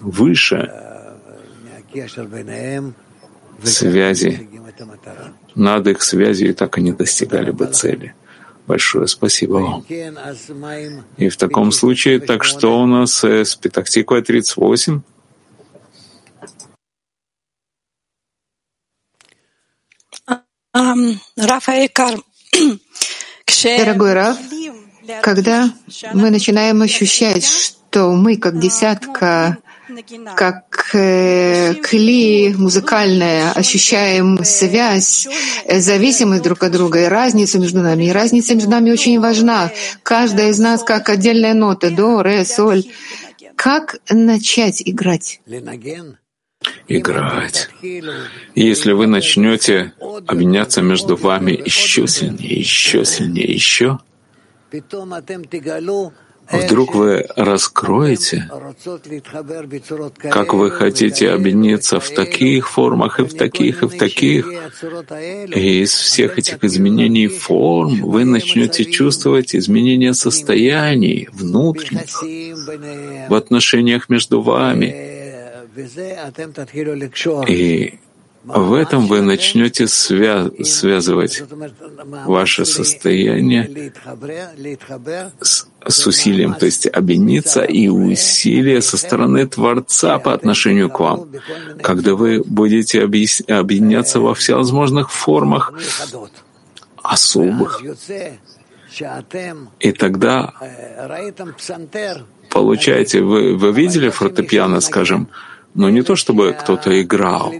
[0.01, 0.71] выше
[3.67, 4.49] связи
[5.55, 8.13] над их связью, и так они достигали бы цели.
[8.67, 9.85] Большое спасибо вам.
[11.17, 15.01] И в таком случае, так что у нас э, с Петахтикой 38?
[23.63, 24.37] Дорогой Раф,
[25.21, 25.73] когда
[26.13, 29.57] мы начинаем ощущать, что мы, как десятка
[30.35, 35.27] как э, кли музыкальная, ощущаем связь,
[35.65, 38.05] э, зависимость друг от друга и разницу между нами.
[38.05, 39.71] И разница между нами очень важна.
[40.03, 42.83] Каждая из нас как отдельная нота, до, ре, соль.
[43.55, 45.41] Как начать играть?
[46.87, 47.69] играть.
[48.55, 49.93] если вы начнете
[50.27, 53.99] обменяться между вами еще сильнее, еще сильнее, еще,
[56.51, 58.49] вдруг вы раскроете,
[60.17, 64.51] как вы хотите объединиться в таких формах и в таких и в таких.
[65.55, 74.41] И из всех этих изменений форм вы начнете чувствовать изменения состояний внутренних в отношениях между
[74.41, 75.19] вами.
[77.47, 77.99] И
[78.43, 81.43] в этом вы начнете свя связывать
[82.25, 83.93] ваше состояние
[85.39, 91.29] с, с усилием, то есть объединиться и усилие со стороны Творца по отношению к вам,
[91.81, 95.73] когда вы будете объединяться во всевозможных формах
[97.03, 97.81] особых.
[99.79, 100.53] И тогда
[102.49, 105.29] получаете, вы, вы видели фортепиано, скажем,
[105.73, 107.53] но не то чтобы кто-то играл,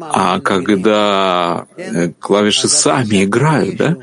[0.00, 3.96] а когда э, клавиши сами играют, да?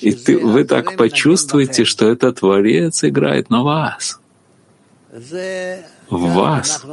[0.00, 4.20] И ты, вы так почувствуете, что этот Творец играет на вас.
[6.10, 6.84] В вас.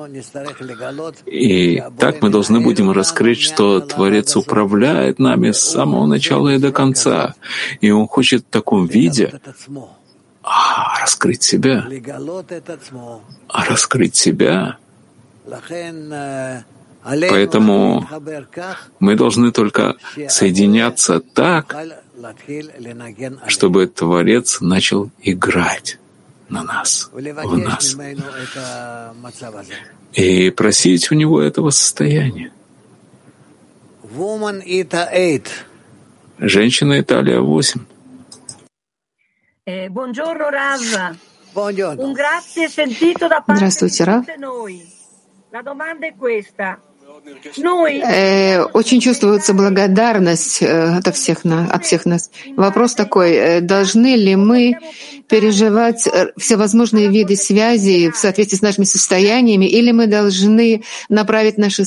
[1.26, 6.72] И так мы должны будем раскрыть, что Творец управляет нами с самого начала и до
[6.72, 7.36] конца.
[7.82, 9.40] И Он хочет в таком виде
[10.42, 11.86] а, раскрыть себя.
[13.50, 14.78] А раскрыть себя
[17.04, 18.08] Поэтому
[19.00, 19.96] мы должны только
[20.30, 21.76] соединяться так,
[23.48, 26.00] чтобы Творец начал играть
[26.48, 27.98] на нас, в нас,
[30.14, 32.52] и просить у него этого состояния.
[36.40, 37.82] Женщина Италия 8.
[43.48, 44.26] Здравствуйте, Рав.
[45.54, 46.82] La domanda è questa,
[47.26, 52.30] Э, очень чувствуется благодарность э, от всех, от всех нас.
[52.58, 54.76] Вопрос такой, э, должны ли мы
[55.30, 56.08] переживать
[56.38, 61.84] всевозможные виды связи в соответствии с нашими состояниями, или мы должны направить наши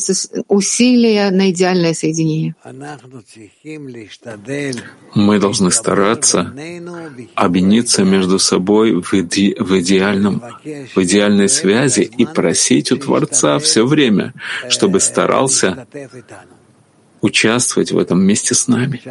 [0.48, 2.54] усилия на идеальное соединение?
[5.14, 6.52] Мы должны стараться
[7.34, 10.42] объединиться между собой в, иде в, идеальном,
[10.94, 14.32] в идеальной связи и просить у Творца все время,
[14.68, 15.86] чтобы старался
[17.20, 19.02] участвовать в этом вместе с нами.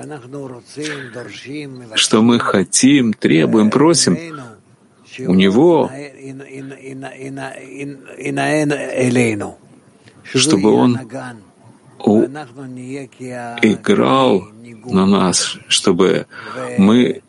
[1.95, 4.17] Что мы хотим, требуем, просим
[5.19, 5.91] у Него,
[10.23, 10.99] чтобы Он
[13.61, 14.47] играл
[14.85, 16.27] на нас, чтобы
[16.77, 17.21] мы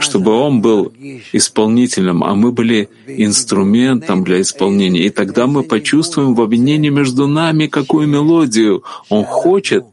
[0.00, 0.92] чтобы он был
[1.32, 5.06] исполнителем, а мы были инструментом для исполнения.
[5.06, 9.84] И тогда мы почувствуем в объединении между нами, какую мелодию он хочет,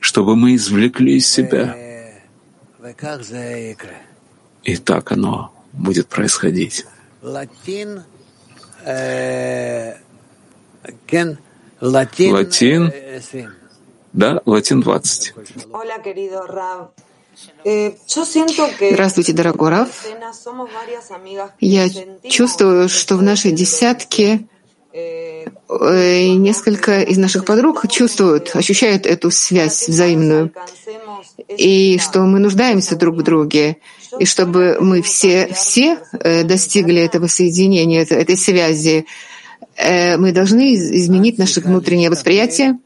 [0.00, 1.76] чтобы мы извлекли из себя.
[4.64, 6.86] И так оно будет происходить.
[7.22, 8.02] Латин,
[14.12, 15.34] да, латин 20.
[17.64, 17.92] Э,
[18.90, 20.06] Здравствуйте, дорогой Раф.
[21.60, 21.88] Я
[22.28, 24.46] чувствую, что в нашей десятке
[24.92, 25.44] э,
[26.34, 30.52] несколько из наших подруг чувствуют, ощущают эту связь взаимную,
[31.48, 33.78] и что мы нуждаемся друг в друге,
[34.18, 39.06] и чтобы мы все, все э, достигли этого соединения, этой связи,
[39.80, 42.80] мы должны изменить наше внутреннее восприятие.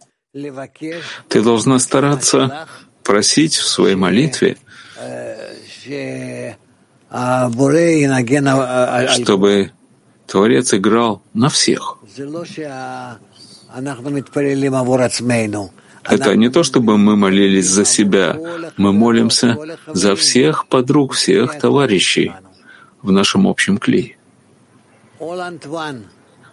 [1.28, 2.68] Ты должна стараться
[3.02, 4.56] просить в своей молитве,
[9.08, 9.72] чтобы
[10.26, 11.98] Творец играл на всех.
[16.04, 18.36] Это не то, чтобы мы молились за себя,
[18.76, 22.32] мы молимся за всех подруг, всех товарищей
[23.02, 24.16] в нашем общем клее.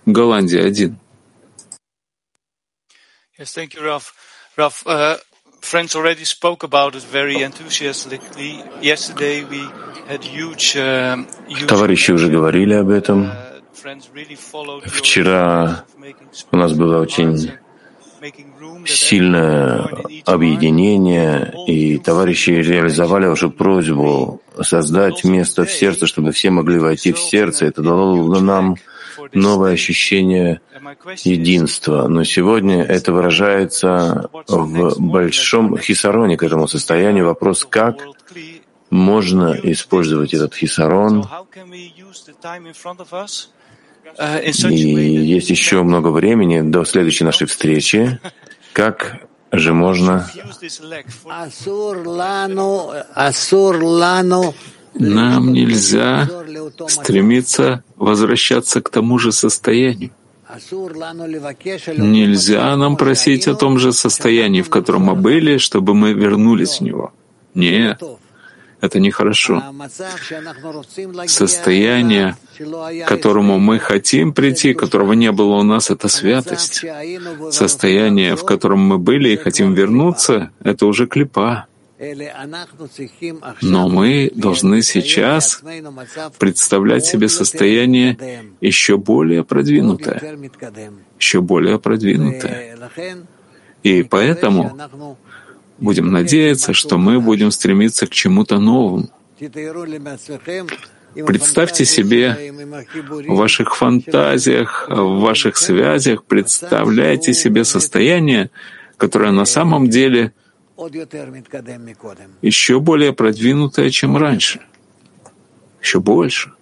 [0.06, 1.00] Голландия один.
[3.40, 4.12] Yes, thank you, Ralph.
[4.58, 5.18] Ralph, uh,
[5.62, 8.64] friends already spoke about it very enthusiastically.
[8.82, 9.62] Yesterday we
[10.08, 13.32] had huge, uh, huge Товарищи уже говорили об этом.
[14.86, 15.86] Вчера
[16.52, 17.52] у нас было очень
[18.86, 19.90] сильное
[20.26, 27.20] объединение, и товарищи реализовали уже просьбу создать место в сердце, чтобы все могли войти в
[27.20, 27.68] сердце.
[27.68, 28.76] Это дало нам
[29.34, 30.62] новое ощущение
[31.24, 32.08] единства.
[32.08, 37.26] Но сегодня это выражается в большом хисароне к этому состоянию.
[37.26, 37.98] Вопрос, как
[38.90, 41.28] можно использовать этот хисарон.
[44.70, 48.20] И есть еще много времени до следующей нашей встречи.
[48.74, 50.30] Как же можно
[55.00, 56.30] нам нельзя
[56.88, 60.12] стремиться возвращаться к тому же состоянию.
[61.98, 66.82] Нельзя нам просить о том же состоянии, в котором мы были, чтобы мы вернулись в
[66.82, 67.14] него.
[67.54, 68.02] Нет,
[68.82, 69.62] Это нехорошо.
[71.28, 76.86] Состояние, к которому мы хотим прийти, которого не было у нас, это святость.
[77.52, 81.68] Состояние, в котором мы были и хотим вернуться, это уже клепа.
[83.62, 85.62] Но мы должны сейчас
[86.38, 88.18] представлять себе состояние
[88.62, 90.40] еще более продвинутое,
[91.20, 92.78] еще более продвинутое.
[93.84, 94.78] И поэтому
[95.78, 99.10] будем надеяться, что мы будем стремиться к чему-то новому.
[101.14, 102.54] Представьте себе
[103.28, 108.52] в ваших фантазиях, в ваших связях, представляйте себе состояние,
[108.96, 110.34] которое на самом деле
[112.42, 114.62] еще более продвинутое, чем раньше.
[115.82, 116.54] Еще больше.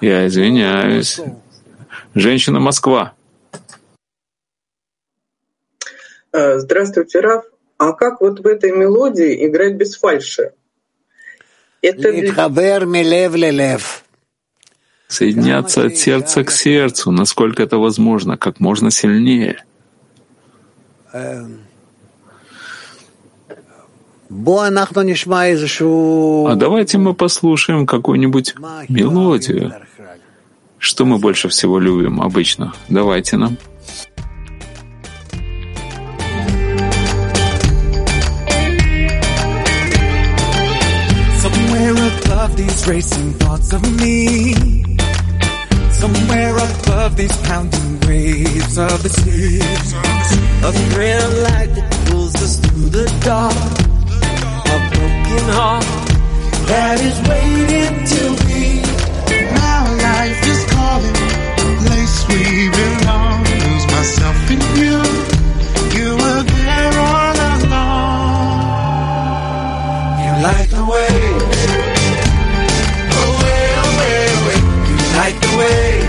[0.00, 1.20] Я извиняюсь.
[2.14, 3.14] Женщина Москва.
[6.32, 7.44] Э, здравствуйте, Раф.
[7.78, 10.52] А как вот в этой мелодии играть без фальши?
[11.82, 12.10] Это
[15.06, 19.64] Соединяться от сердца к сердцу, насколько это возможно, как можно сильнее.
[21.12, 21.60] Эм,
[26.46, 28.54] а давайте мы послушаем какую-нибудь
[28.88, 29.74] мелодию.
[30.78, 32.72] Что мы больше всего любим обычно?
[32.88, 33.56] Давайте нам.
[42.56, 44.89] these racing thoughts of me.
[46.00, 49.60] Somewhere above these pounding waves of the sea.
[50.64, 53.52] A thrill like that pulls us through the dark.
[53.52, 55.84] A broken heart
[56.72, 58.80] that is waiting to be.
[59.52, 61.16] Now life is calling,
[61.60, 63.44] a place we belong.
[63.44, 64.96] Lose myself in you.
[66.00, 68.64] You were there all along.
[70.24, 71.49] You like the way
[75.30, 75.99] Take the way.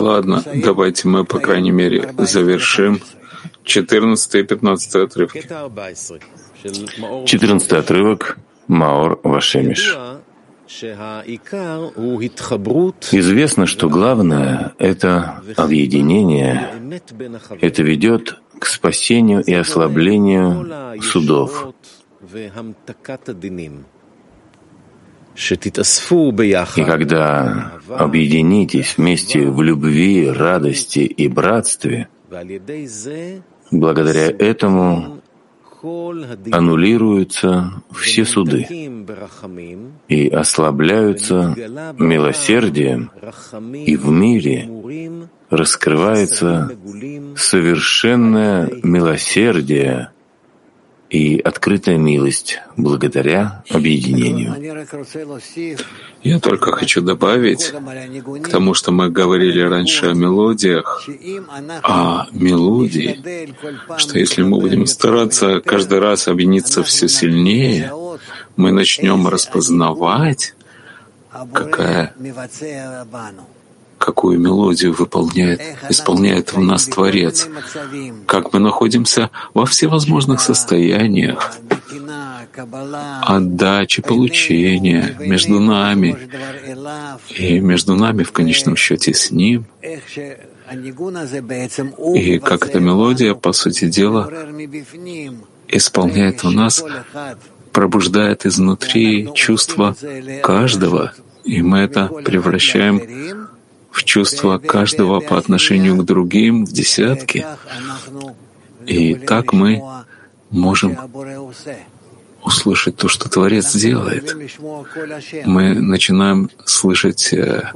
[0.00, 3.00] Ладно, давайте мы, по крайней мере, завершим
[3.64, 5.42] 14 и 15 отрывки.
[7.26, 8.38] 14 отрывок
[8.68, 9.96] Маор Вашемиш.
[13.12, 16.70] Известно, что главное— это объединение,
[17.60, 21.72] это ведет к спасению и ослаблению судов.
[25.36, 32.08] И когда объединитесь вместе в любви, радости и братстве,
[33.70, 35.20] благодаря этому
[36.52, 38.66] аннулируются все суды
[40.08, 41.54] и ослабляются
[41.98, 43.10] милосердием,
[43.72, 44.70] и в мире
[45.50, 46.70] раскрывается
[47.36, 50.10] совершенное милосердие
[51.10, 54.56] и открытая милость благодаря объединению.
[56.22, 57.72] Я только хочу добавить
[58.42, 61.08] к тому, что мы говорили раньше о мелодиях,
[61.82, 63.22] о мелодии,
[63.98, 67.92] что если мы будем стараться каждый раз объединиться все сильнее,
[68.56, 70.54] мы начнем распознавать,
[71.52, 72.14] какая
[74.06, 77.48] какую мелодию выполняет, исполняет в нас Творец,
[78.26, 81.58] как мы находимся во всевозможных состояниях
[83.36, 86.16] отдачи, получения между нами
[87.30, 89.66] и между нами в конечном счете с Ним.
[92.14, 94.22] И как эта мелодия, по сути дела,
[95.66, 96.84] исполняет в нас,
[97.72, 99.96] пробуждает изнутри чувство
[100.44, 101.12] каждого,
[101.44, 103.45] и мы это превращаем
[103.96, 107.46] в чувства каждого по отношению к другим в десятки.
[108.84, 109.82] И так мы
[110.50, 110.98] можем
[112.42, 114.36] услышать то, что Творец делает.
[115.46, 117.72] Мы начинаем слышать э,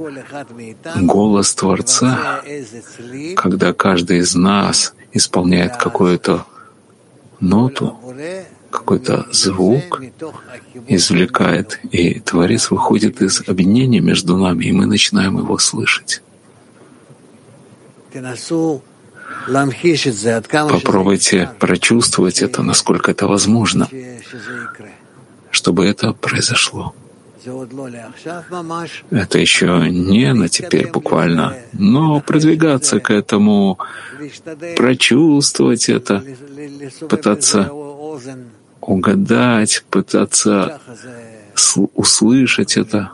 [0.95, 2.41] голос Творца,
[3.35, 6.45] когда каждый из нас исполняет какую-то
[7.39, 7.97] ноту,
[8.71, 10.01] какой-то звук
[10.87, 16.21] извлекает, и Творец выходит из объединения между нами, и мы начинаем его слышать.
[20.69, 23.87] Попробуйте прочувствовать это, насколько это возможно,
[25.51, 26.93] чтобы это произошло.
[29.09, 33.79] Это еще не на теперь буквально, но продвигаться к этому,
[34.77, 36.23] прочувствовать это,
[37.09, 37.71] пытаться
[38.81, 40.79] угадать, пытаться
[41.95, 43.11] услышать это.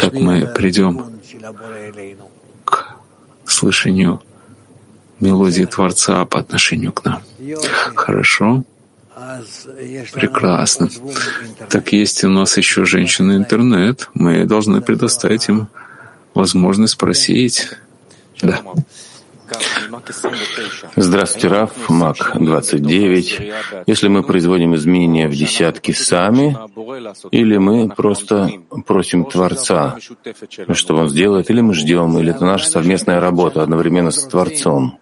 [0.00, 1.20] Так мы придем
[2.64, 2.96] к
[3.44, 4.22] слышанию
[5.20, 7.22] мелодии Творца по отношению к нам.
[7.94, 8.64] Хорошо.
[10.12, 10.88] Прекрасно.
[11.68, 14.08] Так есть у нас еще женщины интернет.
[14.14, 15.68] Мы должны предоставить им
[16.34, 17.70] возможность спросить.
[18.40, 18.60] Да.
[20.96, 23.40] Здравствуйте, Раф, Мак 29.
[23.86, 26.56] Если мы производим изменения в десятки сами,
[27.30, 28.50] или мы просто
[28.86, 29.96] просим Творца,
[30.72, 34.98] что Он сделает, или мы ждем, или это наша совместная работа одновременно с Творцом.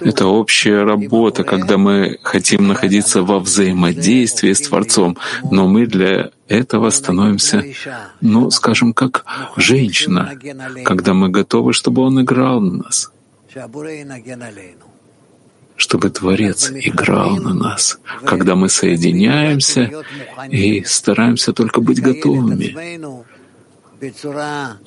[0.00, 5.16] Это общая работа, когда мы хотим находиться во взаимодействии с Творцом,
[5.52, 7.64] но мы для этого становимся,
[8.20, 9.24] ну, скажем, как
[9.56, 10.36] женщина,
[10.84, 13.12] когда мы готовы, чтобы Он играл на нас
[15.80, 19.90] чтобы Творец играл на нас, когда мы соединяемся
[20.50, 22.76] и стараемся только быть готовыми,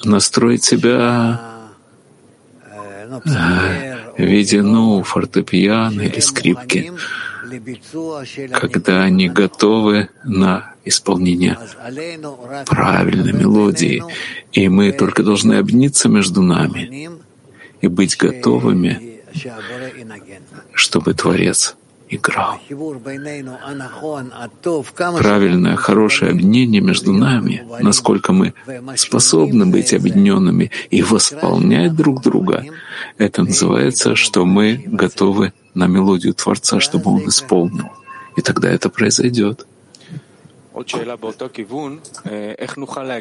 [0.03, 1.41] настроить себя
[4.17, 6.93] в виде ну, фортепиано или скрипки,
[8.51, 11.57] когда они готовы на исполнение
[12.67, 14.03] правильной мелодии,
[14.51, 17.09] и мы только должны объединиться между нами
[17.83, 19.19] и быть готовыми,
[20.73, 21.75] чтобы Творец
[22.07, 22.59] играл.
[25.19, 28.53] Правильное, хорошее объединение между нами, насколько мы
[28.95, 32.63] способны быть объединенными и восполнять друг друга,
[33.17, 37.89] это называется, что мы готовы на мелодию Творца, чтобы Он исполнил.
[38.37, 39.67] И тогда это произойдет.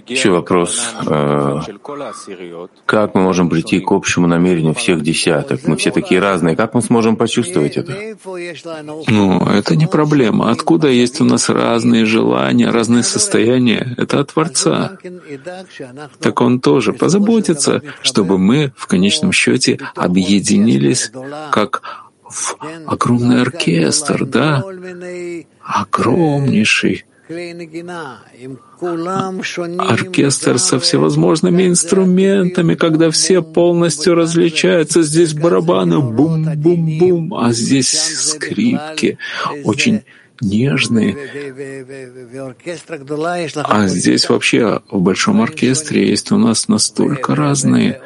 [0.06, 0.94] Еще вопрос.
[1.06, 1.60] Э,
[2.86, 5.66] как мы можем прийти к общему намерению всех десяток?
[5.66, 6.56] Мы все такие разные.
[6.56, 8.16] Как мы сможем почувствовать это?
[9.06, 10.50] Ну, это не проблема.
[10.50, 13.94] Откуда есть у нас разные желания, разные состояния?
[13.98, 14.96] Это от Творца.
[16.20, 21.12] Так Он тоже позаботится, чтобы мы в конечном счете объединились
[21.50, 21.82] как
[22.22, 24.64] в огромный оркестр, да?
[25.60, 27.04] Огромнейший
[29.78, 35.02] оркестр со всевозможными инструментами, когда все полностью различаются.
[35.02, 39.18] Здесь барабаны бум-бум-бум, а здесь скрипки
[39.64, 40.02] очень
[40.40, 41.16] нежные.
[43.64, 48.00] А здесь вообще в большом оркестре есть у нас настолько разные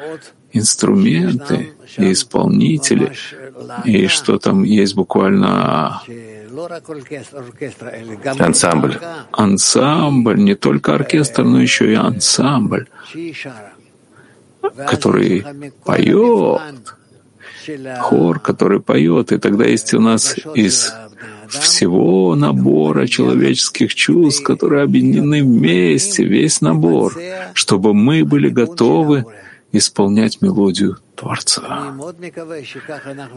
[0.53, 3.13] инструменты и исполнители,
[3.85, 6.01] и что там есть буквально
[8.39, 8.99] Ансамбль.
[9.31, 12.87] Ансамбль, не только оркестр, но еще и ансамбль,
[14.61, 15.45] который
[15.83, 16.61] поет.
[17.99, 20.93] хор, который поет, и тогда есть у нас из
[21.49, 27.13] всего набора человеческих чувств, которые объединены вместе, весь набор,
[27.53, 29.25] чтобы мы были готовы
[29.77, 31.93] исполнять мелодию Творца.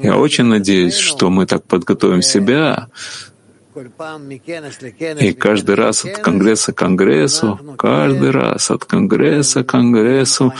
[0.03, 2.89] Я очень надеюсь, что мы так подготовим себя,
[5.21, 10.53] и каждый раз от Конгресса к Конгрессу, каждый раз от Конгресса к Конгрессу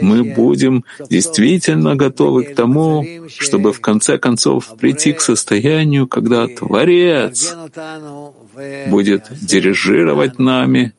[0.00, 3.04] мы будем действительно готовы к тому,
[3.38, 7.54] чтобы в конце концов прийти к состоянию, когда Творец
[8.88, 10.94] будет дирижировать нами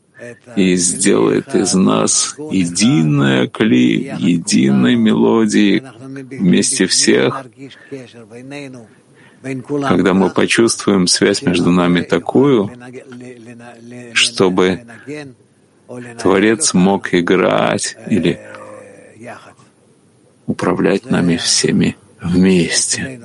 [0.55, 5.83] и сделает из нас единое кли, единой мелодии
[6.37, 7.45] вместе всех,
[9.87, 12.71] когда мы почувствуем связь между нами такую,
[14.13, 14.85] чтобы
[16.21, 18.39] Творец мог играть или
[20.45, 23.21] управлять нами всеми вместе.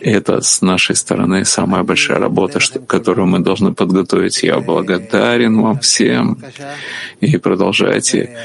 [0.00, 4.42] Это с нашей стороны самая большая работа, которую мы должны подготовить.
[4.42, 6.38] Я благодарен вам всем.
[7.20, 8.36] И продолжайте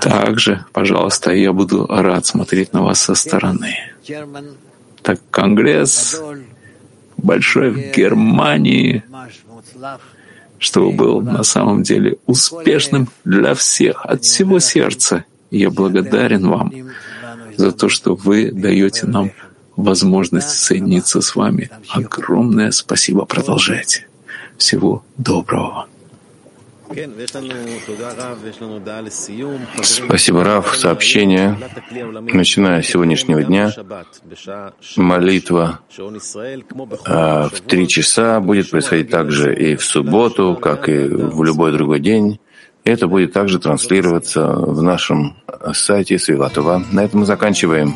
[0.00, 3.74] также, пожалуйста, я буду рад смотреть на вас со стороны.
[5.02, 6.20] Так Конгресс
[7.16, 9.02] большой в Германии,
[10.58, 15.24] чтобы был на самом деле успешным для всех, от всего сердца.
[15.50, 16.72] Я благодарен вам
[17.58, 19.32] за то, что вы даете нам
[19.76, 21.70] возможность соединиться с вами.
[21.88, 23.24] Огромное спасибо.
[23.24, 24.06] Продолжайте.
[24.56, 25.86] Всего доброго.
[29.82, 30.76] Спасибо, Раф.
[30.76, 31.58] Сообщение.
[32.32, 33.72] Начиная с сегодняшнего дня,
[34.96, 35.80] молитва
[37.04, 42.00] а, в три часа будет происходить также и в субботу, как и в любой другой
[42.00, 42.40] день.
[42.84, 45.36] Это будет также транслироваться в нашем
[45.72, 46.82] сайте Свиватова.
[46.90, 47.94] На этом мы заканчиваем.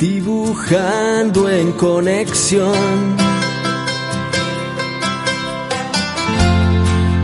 [0.00, 3.16] dibujando en conexión.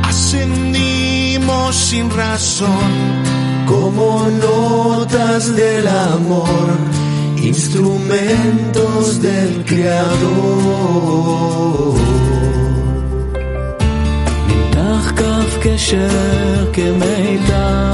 [0.05, 3.25] Ascendimos sin razón,
[3.67, 6.69] como notas del amor,
[7.43, 10.87] instrumentos del Creador.
[15.17, 17.87] כף קשר כמיתר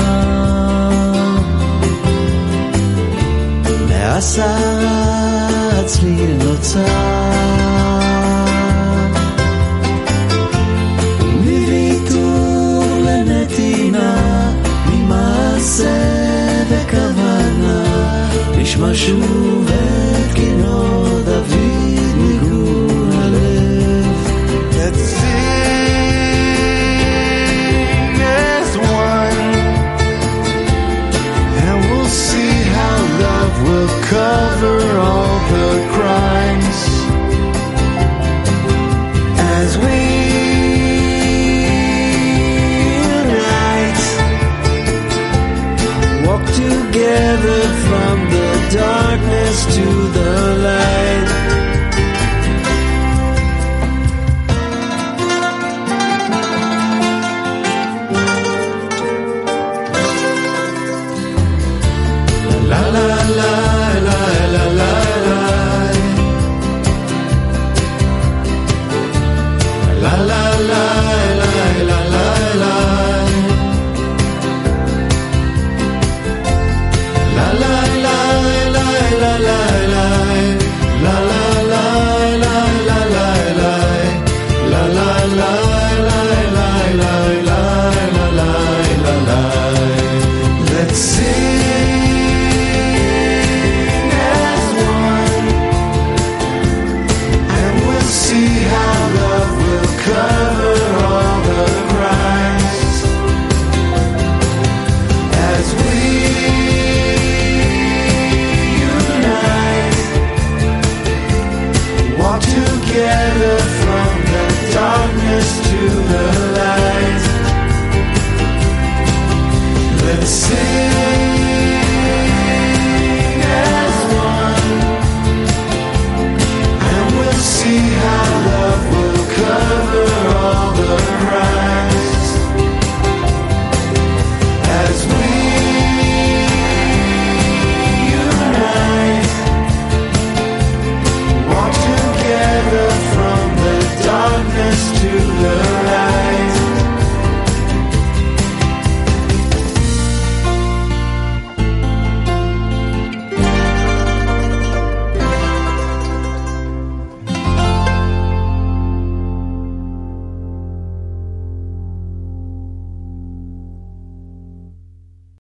[6.39, 7.62] נוצר
[15.83, 17.85] ממעשה וכוונה
[18.59, 20.32] נשמע שוב את